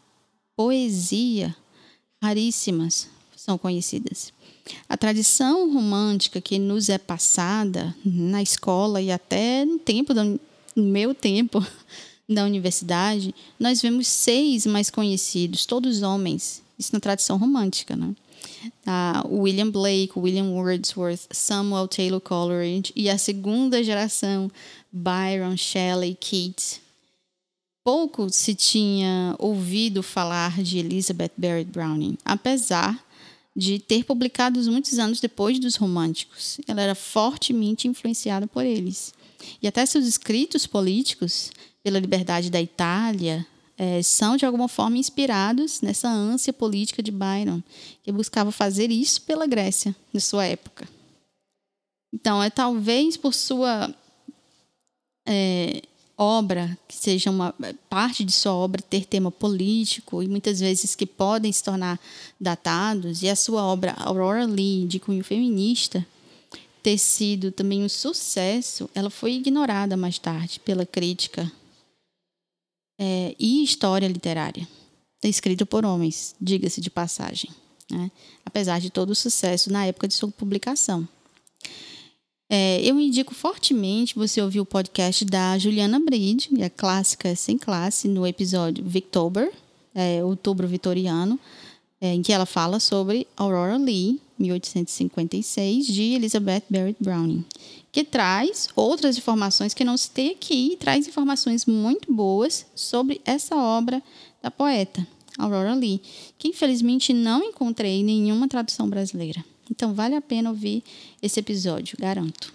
poesia 0.56 1.56
raríssimas 2.22 3.08
são 3.36 3.58
conhecidas. 3.58 4.32
A 4.88 4.98
tradição 4.98 5.74
romântica 5.74 6.42
que 6.42 6.60
nos 6.60 6.90
é 6.90 6.98
passada 6.98 7.96
na 8.06 8.42
escola 8.42 9.02
e 9.02 9.12
até 9.12 9.66
no 9.66 9.80
tempo 9.80 10.14
do 10.14 10.40
meu 10.76 11.16
tempo 11.16 11.66
da 12.28 12.44
universidade, 12.44 13.34
nós 13.60 13.82
vemos 13.82 14.08
seis 14.08 14.66
mais 14.66 14.90
conhecidos, 14.90 15.66
todos 15.66 16.02
homens, 16.02 16.62
isso 16.78 16.92
na 16.94 17.00
tradição 17.00 17.38
romântica, 17.38 17.96
né? 17.96 18.14
uh, 18.86 19.28
William 19.28 19.70
Blake, 19.70 20.18
William 20.18 20.52
Wordsworth, 20.52 21.28
Samuel 21.32 21.88
Taylor 21.88 22.22
Coleridge 22.22 22.92
e 22.96 23.10
a 23.10 23.18
segunda 23.18 23.84
geração 23.84 24.52
Byron, 24.92 25.58
Shelley, 25.58 26.16
Keats. 26.20 26.80
Pouco 27.84 28.30
se 28.30 28.54
tinha 28.54 29.36
ouvido 29.40 30.04
falar 30.04 30.62
de 30.62 30.80
Elizabeth 30.80 31.32
Barrett 31.38 31.72
Browning, 31.72 32.18
apesar 32.26 33.02
de 33.56 33.80
ter 33.80 34.04
publicado 34.04 34.62
muitos 34.70 35.00
anos 35.00 35.20
depois 35.20 35.58
dos 35.58 35.76
românticos. 35.76 36.60
Ela 36.68 36.82
era 36.82 36.96
fortemente 36.96 37.88
influenciada 37.88 38.46
por 38.46 38.66
eles. 38.66 39.14
E 39.62 39.68
até 39.68 39.86
seus 39.86 40.06
escritos 40.06 40.68
políticos 40.68 41.52
pela 41.88 42.00
liberdade 42.00 42.50
da 42.50 42.62
Itália, 42.62 43.48
é, 43.78 44.04
são 44.04 44.36
de 44.36 44.46
alguma 44.46 44.68
forma 44.68 44.98
inspirados 44.98 45.80
nessa 45.80 46.10
ânsia 46.10 46.52
política 46.52 47.02
de 47.02 47.12
Byron, 47.12 47.64
que 48.04 48.12
buscava 48.12 48.52
fazer 48.52 48.92
isso 48.92 49.22
pela 49.22 49.48
Grécia 49.48 49.96
de 50.14 50.20
sua 50.20 50.44
época. 50.44 50.86
Então, 52.14 52.44
é 52.44 52.50
talvez 52.50 53.16
por 53.16 53.34
sua 53.34 53.90
é, 55.26 55.82
obra, 56.18 56.78
que 56.90 56.96
seja 56.98 57.32
uma 57.32 57.56
parte 57.90 58.26
de 58.26 58.34
sua 58.34 58.52
obra 58.52 58.82
ter 58.82 59.06
tema 59.06 59.32
político 59.32 60.22
e 60.22 60.28
muitas 60.28 60.60
vezes 60.60 60.94
que 60.94 61.06
podem 61.06 61.54
se 61.54 61.64
tornar 61.64 61.98
datados, 62.38 63.24
e 63.24 63.30
a 63.30 63.36
sua 63.36 63.64
obra 63.64 63.94
Aurora 63.94 64.44
Lee, 64.44 64.86
de 64.86 65.00
cunho 65.00 65.24
feminista, 65.24 66.06
ter 66.84 66.98
sido 66.98 67.50
também 67.50 67.82
um 67.82 67.90
sucesso, 67.90 68.90
ela 68.94 69.10
foi 69.10 69.36
ignorada 69.36 69.96
mais 69.96 70.20
tarde 70.20 70.60
pela 70.60 70.86
crítica 70.86 71.50
é, 72.98 73.36
e 73.40 73.64
história 73.64 74.08
literária, 74.08 74.68
escrito 75.24 75.66
por 75.66 75.86
homens, 75.86 76.36
diga-se 76.40 76.82
de 76.82 76.90
passagem, 76.90 77.50
né? 77.92 78.12
apesar 78.46 78.80
de 78.80 78.90
todo 78.90 79.12
o 79.12 79.16
sucesso 79.16 79.72
na 79.72 79.86
época 79.86 80.08
de 80.08 80.14
sua 80.14 80.30
publicação. 80.30 81.08
É, 82.50 82.80
eu 82.82 82.98
indico 83.00 83.36
fortemente 83.36 84.16
você 84.16 84.42
ouvir 84.42 84.62
o 84.62 84.66
podcast 84.66 85.26
da 85.26 85.58
Juliana 85.58 86.00
Bride, 86.00 86.50
a 86.64 86.70
clássica 86.70 87.36
sem 87.36 87.58
classe, 87.58 88.08
no 88.08 88.26
episódio 88.26 88.84
Victober, 88.86 89.52
é, 89.94 90.24
Outubro 90.24 90.68
Vitoriano, 90.68 91.38
é, 92.00 92.14
em 92.14 92.22
que 92.22 92.32
ela 92.32 92.46
fala 92.46 92.80
sobre 92.80 93.28
Aurora 93.36 93.76
Lee, 93.78 94.22
1856, 94.40 95.88
de 95.88 96.14
Elizabeth 96.14 96.64
Barrett 96.70 96.98
Browning, 97.02 97.46
que 97.92 98.04
traz 98.04 98.70
outras 98.76 99.18
informações 99.18 99.74
que 99.74 99.84
não 99.84 99.98
citei 99.98 100.32
aqui 100.32 100.74
e 100.74 100.78
traz 100.78 101.08
informações 101.08 101.66
muito 101.66 102.14
boas 102.14 102.66
sobre 102.76 103.22
essa 103.26 103.56
obra 103.56 104.02
da 104.42 104.52
poeta 104.52 105.06
Aurora 105.38 105.76
Lee, 105.76 106.02
que 106.38 106.48
infelizmente 106.48 107.14
não 107.14 107.44
encontrei 107.44 108.04
nenhuma 108.04 108.48
tradução 108.48 108.90
brasileira. 108.90 109.44
Então 109.70 109.94
vale 109.94 110.16
a 110.16 110.22
pena 110.22 110.50
ouvir 110.50 110.84
esse 111.22 111.40
episódio, 111.40 111.98
garanto. 112.00 112.54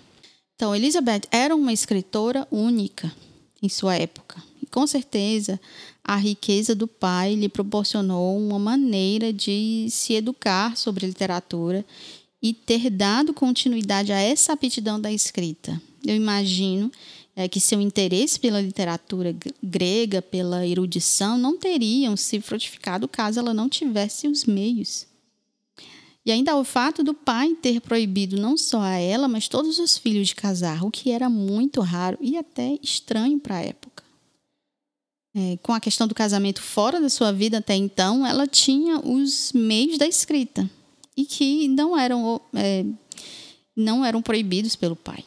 Então, 0.54 0.76
Elizabeth 0.76 1.22
era 1.30 1.56
uma 1.56 1.72
escritora 1.72 2.46
única 2.48 3.12
em 3.60 3.68
sua 3.68 3.96
época. 3.96 4.40
E 4.62 4.66
com 4.66 4.86
certeza 4.86 5.60
a 6.04 6.16
riqueza 6.16 6.74
do 6.74 6.88
pai 6.88 7.34
lhe 7.34 7.48
proporcionou 7.48 8.36
uma 8.38 8.58
maneira 8.58 9.32
de 9.32 9.86
se 9.90 10.14
educar 10.14 10.76
sobre 10.76 11.06
literatura 11.06 11.84
e 12.42 12.52
ter 12.52 12.90
dado 12.90 13.32
continuidade 13.32 14.12
a 14.12 14.20
essa 14.20 14.52
aptidão 14.52 15.00
da 15.00 15.12
escrita. 15.12 15.80
Eu 16.04 16.16
imagino 16.16 16.90
é, 17.36 17.48
que 17.48 17.60
seu 17.60 17.80
interesse 17.80 18.38
pela 18.38 18.60
literatura 18.60 19.34
grega, 19.62 20.20
pela 20.20 20.66
erudição, 20.66 21.38
não 21.38 21.56
teriam 21.56 22.16
se 22.16 22.40
frutificado 22.40 23.06
caso 23.06 23.38
ela 23.38 23.54
não 23.54 23.68
tivesse 23.68 24.26
os 24.26 24.44
meios. 24.44 25.06
E 26.24 26.30
ainda 26.30 26.56
o 26.56 26.62
fato 26.62 27.02
do 27.02 27.14
pai 27.14 27.54
ter 27.60 27.80
proibido 27.80 28.40
não 28.40 28.56
só 28.56 28.80
a 28.80 28.96
ela, 28.96 29.26
mas 29.26 29.48
todos 29.48 29.78
os 29.78 29.98
filhos 29.98 30.28
de 30.28 30.34
casar, 30.36 30.84
o 30.84 30.90
que 30.90 31.10
era 31.10 31.28
muito 31.28 31.80
raro 31.80 32.16
e 32.20 32.36
até 32.36 32.78
estranho 32.82 33.40
para 33.40 33.56
a 33.56 33.62
época. 33.62 33.91
É, 35.34 35.56
com 35.62 35.72
a 35.72 35.80
questão 35.80 36.06
do 36.06 36.14
casamento 36.14 36.60
fora 36.60 37.00
da 37.00 37.08
sua 37.08 37.32
vida 37.32 37.58
até 37.58 37.74
então, 37.74 38.26
ela 38.26 38.46
tinha 38.46 38.98
os 38.98 39.50
meios 39.52 39.96
da 39.96 40.06
escrita 40.06 40.68
e 41.16 41.24
que 41.24 41.68
não 41.68 41.98
eram, 41.98 42.40
é, 42.54 42.84
não 43.74 44.04
eram 44.04 44.20
proibidos 44.20 44.76
pelo 44.76 44.94
pai. 44.94 45.24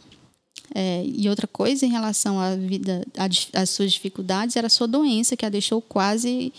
É, 0.73 1.03
e 1.05 1.29
outra 1.29 1.47
coisa 1.47 1.85
em 1.85 1.89
relação 1.89 2.39
à 2.39 2.55
vida, 2.55 3.05
às 3.53 3.69
suas 3.69 3.93
dificuldades, 3.93 4.55
era 4.55 4.67
a 4.67 4.69
sua 4.69 4.87
doença, 4.87 5.35
que 5.35 5.45
a 5.45 5.49
deixou 5.49 5.81
quase 5.81 6.53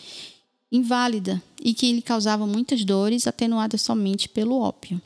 inválida 0.72 1.42
e 1.62 1.74
que 1.74 1.92
lhe 1.92 2.02
causava 2.02 2.46
muitas 2.46 2.85
dores, 2.85 3.26
atenuadas 3.26 3.82
somente 3.82 4.28
pelo 4.28 4.59
ópio. 4.59 5.00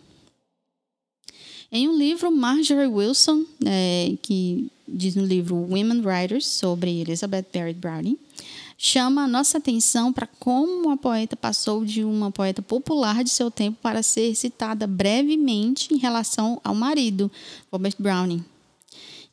Em 1.72 1.88
um 1.88 1.96
livro, 1.96 2.30
Marjorie 2.30 2.86
Wilson, 2.86 3.44
é, 3.64 4.16
que 4.22 4.70
diz 4.92 5.14
no 5.14 5.24
livro 5.24 5.56
Women 5.56 6.02
Writers, 6.02 6.46
sobre 6.46 7.00
Elizabeth 7.00 7.46
Barrett 7.52 7.78
Browning, 7.78 8.18
chama 8.76 9.24
a 9.24 9.28
nossa 9.28 9.58
atenção 9.58 10.12
para 10.12 10.26
como 10.26 10.90
a 10.90 10.96
poeta 10.96 11.36
passou 11.36 11.84
de 11.84 12.02
uma 12.02 12.30
poeta 12.30 12.62
popular 12.62 13.22
de 13.22 13.30
seu 13.30 13.50
tempo 13.50 13.78
para 13.82 14.02
ser 14.02 14.34
citada 14.34 14.86
brevemente 14.86 15.92
em 15.92 15.98
relação 15.98 16.60
ao 16.64 16.74
marido, 16.74 17.30
Robert 17.70 17.94
Browning, 17.98 18.44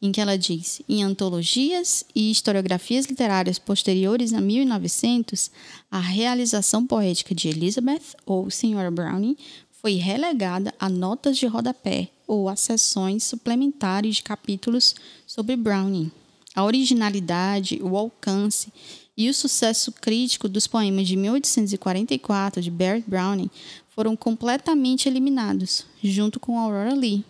em 0.02 0.12
que 0.12 0.20
ela 0.20 0.38
diz: 0.38 0.82
em 0.88 1.02
antologias 1.02 2.04
e 2.14 2.30
historiografias 2.30 3.06
literárias 3.06 3.58
posteriores 3.58 4.34
a 4.34 4.42
1900, 4.42 5.50
a 5.90 6.00
realização 6.00 6.86
poética 6.86 7.34
de 7.34 7.48
Elizabeth 7.48 8.18
ou 8.26 8.48
Sra. 8.50 8.92
Browning 8.92 9.38
foi 9.82 9.94
relegada 9.94 10.74
a 10.80 10.90
notas 10.90 11.38
de 11.38 11.48
rodapé 11.48 12.10
ou 12.28 12.50
a 12.50 12.56
seções 12.56 13.24
suplementares 13.24 14.18
de 14.18 14.24
capítulos 14.24 14.94
sobre 15.26 15.56
Browning. 15.56 16.12
A 16.54 16.64
originalidade, 16.64 17.80
o 17.82 17.96
alcance 17.96 18.72
e 19.16 19.30
o 19.30 19.34
sucesso 19.34 19.92
crítico 19.92 20.50
dos 20.50 20.68
poemas 20.68 21.08
de 21.08 21.16
1844 21.16 22.62
de 22.62 22.70
Barrett 22.70 23.10
Browning 23.10 23.50
foram 23.90 24.16
completamente 24.16 25.08
eliminados, 25.08 25.86
junto 26.04 26.40
com 26.40 26.60
Aurora 26.60 26.94
Lee. 26.94 27.24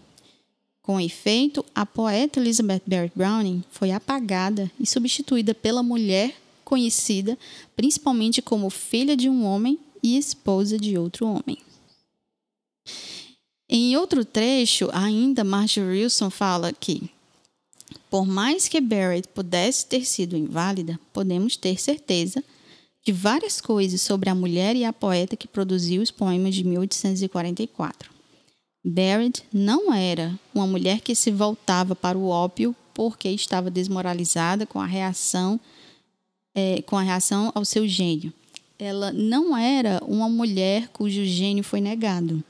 Com 0.81 0.99
efeito, 0.99 1.63
a 1.75 1.86
poeta 1.86 2.39
Elizabeth 2.39 2.81
Barrett 2.86 3.13
Browning 3.15 3.63
foi 3.69 3.91
apagada 3.91 4.71
e 4.79 4.86
substituída 4.86 5.53
pela 5.53 5.83
mulher 5.83 6.36
conhecida 6.63 7.38
principalmente 7.77 8.41
como 8.41 8.69
filha 8.69 9.15
de 9.15 9.29
um 9.29 9.45
homem 9.45 9.79
e 10.03 10.17
esposa 10.17 10.77
de 10.77 10.97
outro 10.97 11.25
homem. 11.25 11.57
Em 13.69 13.97
outro 13.97 14.23
trecho, 14.23 14.89
ainda 14.93 15.43
Marjorie 15.43 16.03
Wilson 16.03 16.30
fala 16.30 16.71
que, 16.71 17.10
por 18.10 18.25
mais 18.25 18.67
que 18.69 18.80
Barrett 18.80 19.27
pudesse 19.27 19.86
ter 19.86 20.06
sido 20.06 20.38
inválida, 20.38 20.97
podemos 21.12 21.58
ter 21.58 21.80
certeza 21.80 22.41
de 23.06 23.12
várias 23.12 23.60
coisas 23.60 24.01
sobre 24.01 24.30
a 24.30 24.36
mulher 24.36 24.75
e 24.75 24.86
a 24.86 24.93
poeta 24.93 25.36
que 25.36 25.47
produziu 25.47 26.01
os 26.01 26.12
poemas 26.12 26.56
de 26.56 26.63
1844. 26.63 28.10
Barrett 28.84 29.43
não 29.51 29.93
era 29.93 30.39
uma 30.53 30.65
mulher 30.65 31.01
que 31.01 31.13
se 31.13 31.30
voltava 31.30 31.93
para 31.93 32.17
o 32.17 32.30
ópio 32.30 32.75
porque 32.93 33.30
estava 33.30 33.69
desmoralizada 33.69 34.65
com 34.65 34.80
a 34.80 34.86
reação 34.86 35.60
é, 36.56 36.82
com 36.84 36.97
a 36.97 37.03
reação 37.03 37.51
ao 37.53 37.63
seu 37.63 37.88
gênio. 37.88 38.34
Ela 38.80 39.12
não 39.12 39.56
era 39.56 40.01
uma 40.08 40.27
mulher 40.27 40.88
cujo 40.88 41.23
gênio 41.23 41.63
foi 41.63 41.80
negado. 41.80 42.43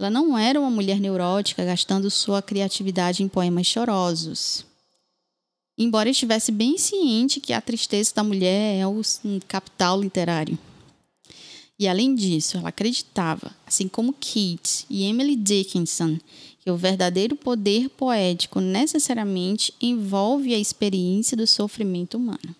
Ela 0.00 0.08
não 0.08 0.38
era 0.38 0.58
uma 0.58 0.70
mulher 0.70 0.98
neurótica 0.98 1.62
gastando 1.62 2.10
sua 2.10 2.40
criatividade 2.40 3.22
em 3.22 3.28
poemas 3.28 3.66
chorosos. 3.66 4.64
Embora 5.76 6.08
estivesse 6.08 6.50
bem 6.50 6.78
ciente 6.78 7.38
que 7.38 7.52
a 7.52 7.60
tristeza 7.60 8.14
da 8.14 8.24
mulher 8.24 8.80
é 8.80 8.86
o 8.86 9.02
capital 9.46 10.00
literário. 10.00 10.58
E 11.78 11.86
além 11.86 12.14
disso, 12.14 12.56
ela 12.56 12.70
acreditava, 12.70 13.54
assim 13.66 13.88
como 13.88 14.14
Keats 14.14 14.86
e 14.88 15.04
Emily 15.04 15.36
Dickinson, 15.36 16.18
que 16.60 16.70
o 16.70 16.78
verdadeiro 16.78 17.36
poder 17.36 17.90
poético 17.90 18.58
necessariamente 18.58 19.74
envolve 19.82 20.54
a 20.54 20.58
experiência 20.58 21.36
do 21.36 21.46
sofrimento 21.46 22.16
humano. 22.16 22.56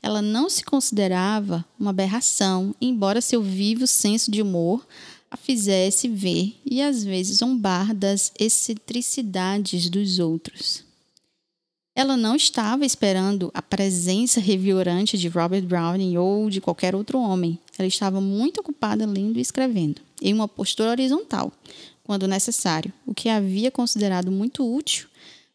Ela 0.00 0.22
não 0.22 0.48
se 0.48 0.64
considerava 0.64 1.64
uma 1.78 1.90
aberração, 1.90 2.72
embora 2.80 3.20
seu 3.20 3.42
vivo 3.42 3.84
senso 3.84 4.30
de 4.30 4.40
humor 4.40 4.86
a 5.32 5.36
fizesse 5.36 6.08
ver 6.08 6.54
e 6.62 6.82
às 6.82 7.02
vezes 7.02 7.38
zombar 7.38 7.94
das 7.94 8.30
excentricidades 8.38 9.88
dos 9.88 10.18
outros. 10.18 10.84
Ela 11.96 12.18
não 12.18 12.36
estava 12.36 12.84
esperando 12.84 13.50
a 13.54 13.62
presença 13.62 14.40
revigorante 14.40 15.16
de 15.16 15.28
Robert 15.28 15.62
Browning 15.62 16.18
ou 16.18 16.50
de 16.50 16.60
qualquer 16.60 16.94
outro 16.94 17.18
homem. 17.18 17.58
Ela 17.78 17.88
estava 17.88 18.20
muito 18.20 18.60
ocupada 18.60 19.06
lendo 19.06 19.38
e 19.38 19.42
escrevendo, 19.42 20.02
em 20.20 20.34
uma 20.34 20.46
postura 20.46 20.90
horizontal, 20.90 21.50
quando 22.04 22.28
necessário, 22.28 22.92
o 23.06 23.14
que 23.14 23.30
havia 23.30 23.70
considerado 23.70 24.30
muito 24.30 24.70
útil 24.70 25.08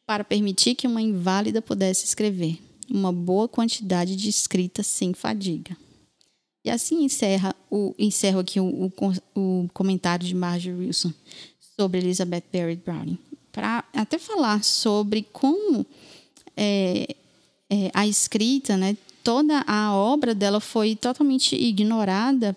para 0.08 0.24
permitir 0.24 0.74
que 0.74 0.88
uma 0.88 1.02
inválida 1.02 1.62
pudesse 1.62 2.06
escrever 2.06 2.58
uma 2.90 3.14
boa 3.14 3.48
quantidade 3.48 4.16
de 4.16 4.30
escrita 4.30 4.82
sem 4.82 5.14
fadiga. 5.14 5.78
E 6.68 6.70
assim 6.70 7.06
encerra 7.06 7.56
o, 7.72 7.96
encerro 7.98 8.40
aqui 8.42 8.60
o, 8.60 8.92
o, 8.98 9.14
o 9.34 9.70
comentário 9.74 10.28
de 10.28 10.36
Marjorie 10.36 10.88
Wilson 10.88 11.14
sobre 11.80 12.00
Elizabeth 12.00 12.44
Barrett 12.52 12.82
Browning, 12.84 13.18
para 13.54 13.86
até 13.94 14.20
falar 14.20 14.62
sobre 14.66 15.26
como 15.32 15.86
é, 16.58 17.16
é, 17.70 17.90
a 17.94 18.06
escrita, 18.06 18.76
né, 18.76 18.98
toda 19.24 19.64
a 19.66 19.96
obra 19.96 20.36
dela 20.36 20.60
foi 20.60 20.94
totalmente 20.94 21.56
ignorada, 21.56 22.54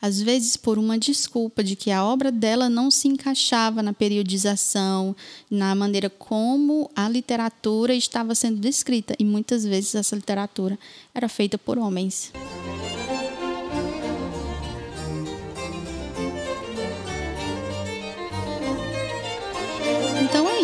às 0.00 0.22
vezes 0.22 0.56
por 0.56 0.78
uma 0.78 0.98
desculpa 0.98 1.62
de 1.62 1.76
que 1.76 1.90
a 1.90 2.02
obra 2.02 2.32
dela 2.32 2.70
não 2.70 2.90
se 2.90 3.08
encaixava 3.08 3.82
na 3.82 3.92
periodização, 3.92 5.14
na 5.50 5.74
maneira 5.74 6.08
como 6.08 6.90
a 6.96 7.06
literatura 7.10 7.94
estava 7.94 8.34
sendo 8.34 8.58
descrita, 8.58 9.14
e 9.18 9.24
muitas 9.24 9.66
vezes 9.66 9.94
essa 9.94 10.16
literatura 10.16 10.78
era 11.14 11.28
feita 11.28 11.58
por 11.58 11.76
homens. 11.76 12.32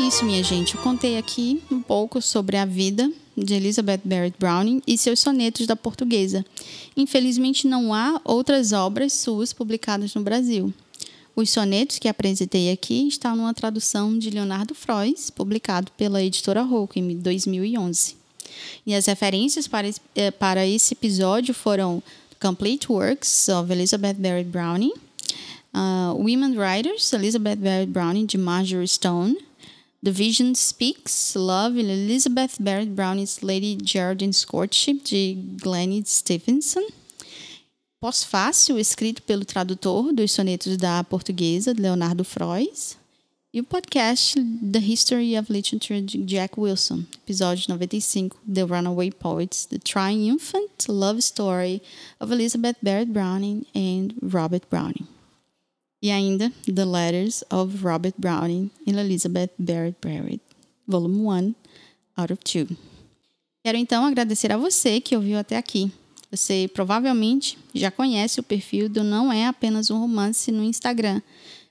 Isso, 0.07 0.25
minha 0.25 0.43
gente. 0.43 0.77
Eu 0.77 0.83
contei 0.83 1.19
aqui 1.19 1.61
um 1.69 1.83
pouco 1.83 2.23
sobre 2.23 2.57
a 2.57 2.65
vida 2.65 3.11
de 3.37 3.55
Elizabeth 3.55 4.03
Barrett 4.05 4.37
Browning 4.39 4.81
e 4.87 4.97
seus 4.97 5.19
sonetos 5.19 5.67
da 5.67 5.75
portuguesa. 5.75 6.47
Infelizmente, 6.97 7.67
não 7.67 7.93
há 7.93 8.21
outras 8.25 8.73
obras 8.73 9.13
suas 9.15 9.53
publicadas 9.53 10.15
no 10.15 10.23
Brasil. 10.23 10.73
Os 11.35 11.51
sonetos 11.51 11.99
que 11.99 12.07
apresentei 12.09 12.71
aqui 12.71 13.09
estão 13.09 13.35
numa 13.35 13.53
tradução 13.53 14.17
de 14.17 14.31
Leonardo 14.31 14.77
Frois, 14.77 15.29
publicado 15.29 15.91
pela 15.97 16.23
editora 16.23 16.63
Rocco 16.63 17.01
em 17.01 17.17
2011. 17.17 18.15
E 18.87 18.95
as 18.95 19.07
referências 19.07 19.67
para, 19.67 19.91
eh, 20.15 20.31
para 20.31 20.65
esse 20.65 20.95
episódio 20.95 21.53
foram 21.53 22.01
Complete 22.41 22.93
Works 22.93 23.49
of 23.49 23.73
Elizabeth 23.73 24.15
Barrett 24.15 24.49
Browning, 24.49 24.93
uh, 25.75 26.15
Women 26.17 26.57
Writers, 26.57 27.13
Elizabeth 27.13 27.57
Barrett 27.57 27.91
Browning, 27.91 28.25
de 28.25 28.39
Marjorie 28.39 28.87
Stone, 28.87 29.37
The 30.07 30.13
Vision 30.13 30.55
Speaks, 30.55 31.35
Love, 31.35 31.77
Elizabeth 31.81 32.59
Barrett 32.61 32.95
Browning's 32.95 33.43
Lady 33.43 33.77
Geraldine's 33.83 34.45
Courtship, 34.45 35.03
de 35.03 35.35
Glennie 35.61 36.05
Stephenson. 36.07 36.87
Pós-fácil, 38.01 38.79
escrito 38.79 39.21
pelo 39.21 39.45
tradutor 39.45 40.13
dos 40.13 40.31
sonetos 40.31 40.77
da 40.77 41.03
portuguesa, 41.03 41.75
Leonardo 41.77 42.23
Frois. 42.23 42.97
E 43.53 43.59
o 43.59 43.65
podcast 43.65 44.37
The 44.63 44.79
History 44.79 45.37
of 45.37 45.53
Literature, 45.53 46.01
de 46.01 46.19
Jack 46.19 46.57
Wilson, 46.57 47.05
episódio 47.25 47.67
95, 47.67 48.31
The 48.47 48.63
Runaway 48.63 49.11
Poets, 49.11 49.67
The 49.67 49.81
Triumphant 49.81 50.87
Love 50.89 51.21
Story 51.21 51.83
of 52.21 52.33
Elizabeth 52.33 52.77
Barrett 52.81 53.11
Browning 53.11 53.67
and 53.75 54.15
Robert 54.23 54.69
Browning. 54.71 55.16
E 56.07 56.11
ainda 56.13 56.53
The 56.73 56.85
Letters 56.85 57.43
of 57.51 57.83
Robert 57.83 58.15
Browning 58.17 58.71
and 58.87 58.97
Elizabeth 58.97 59.51
Barrett 59.59 59.97
Barrett, 60.01 60.41
volume 60.87 61.23
1, 61.27 61.55
out 62.17 62.33
of 62.33 62.41
2. 62.45 62.77
Quero 63.65 63.77
então 63.77 64.05
agradecer 64.05 64.53
a 64.53 64.57
você 64.57 65.01
que 65.01 65.17
ouviu 65.17 65.37
até 65.37 65.57
aqui. 65.57 65.91
Você 66.31 66.71
provavelmente 66.73 67.59
já 67.75 67.91
conhece 67.91 68.39
o 68.39 68.45
perfil 68.45 68.89
do 68.89 69.03
Não 69.03 69.33
É 69.33 69.49
Apenas 69.49 69.91
um 69.91 69.99
Romance 69.99 70.53
no 70.53 70.63
Instagram. 70.63 71.21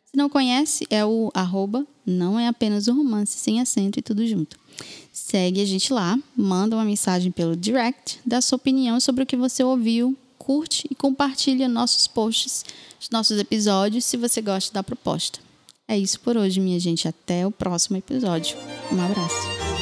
Se 0.03 0.17
não 0.17 0.27
conhece, 0.27 0.85
é 0.89 1.05
o 1.05 1.31
arroba 1.33 1.87
Não 2.05 2.37
É 2.37 2.49
Apenas 2.49 2.89
um 2.89 2.97
Romance, 2.97 3.37
sem 3.37 3.61
acento 3.61 3.99
e 3.99 4.01
tudo 4.01 4.27
junto. 4.27 4.59
Segue 5.13 5.61
a 5.61 5.65
gente 5.65 5.93
lá, 5.93 6.19
manda 6.35 6.75
uma 6.75 6.83
mensagem 6.83 7.31
pelo 7.31 7.55
direct, 7.55 8.19
dá 8.25 8.41
sua 8.41 8.57
opinião 8.57 8.99
sobre 8.99 9.23
o 9.23 9.25
que 9.25 9.37
você 9.37 9.63
ouviu, 9.63 10.13
curte 10.37 10.87
e 10.89 10.95
compartilha 10.95 11.67
nossos 11.67 12.07
posts, 12.07 12.65
nossos 13.11 13.39
episódios, 13.39 14.05
se 14.05 14.17
você 14.17 14.41
gosta 14.41 14.73
da 14.73 14.83
proposta. 14.83 15.39
É 15.87 15.97
isso 15.97 16.19
por 16.19 16.35
hoje, 16.35 16.59
minha 16.59 16.79
gente. 16.79 17.07
Até 17.07 17.45
o 17.45 17.51
próximo 17.51 17.97
episódio. 17.97 18.57
Um 18.91 19.01
abraço. 19.03 19.74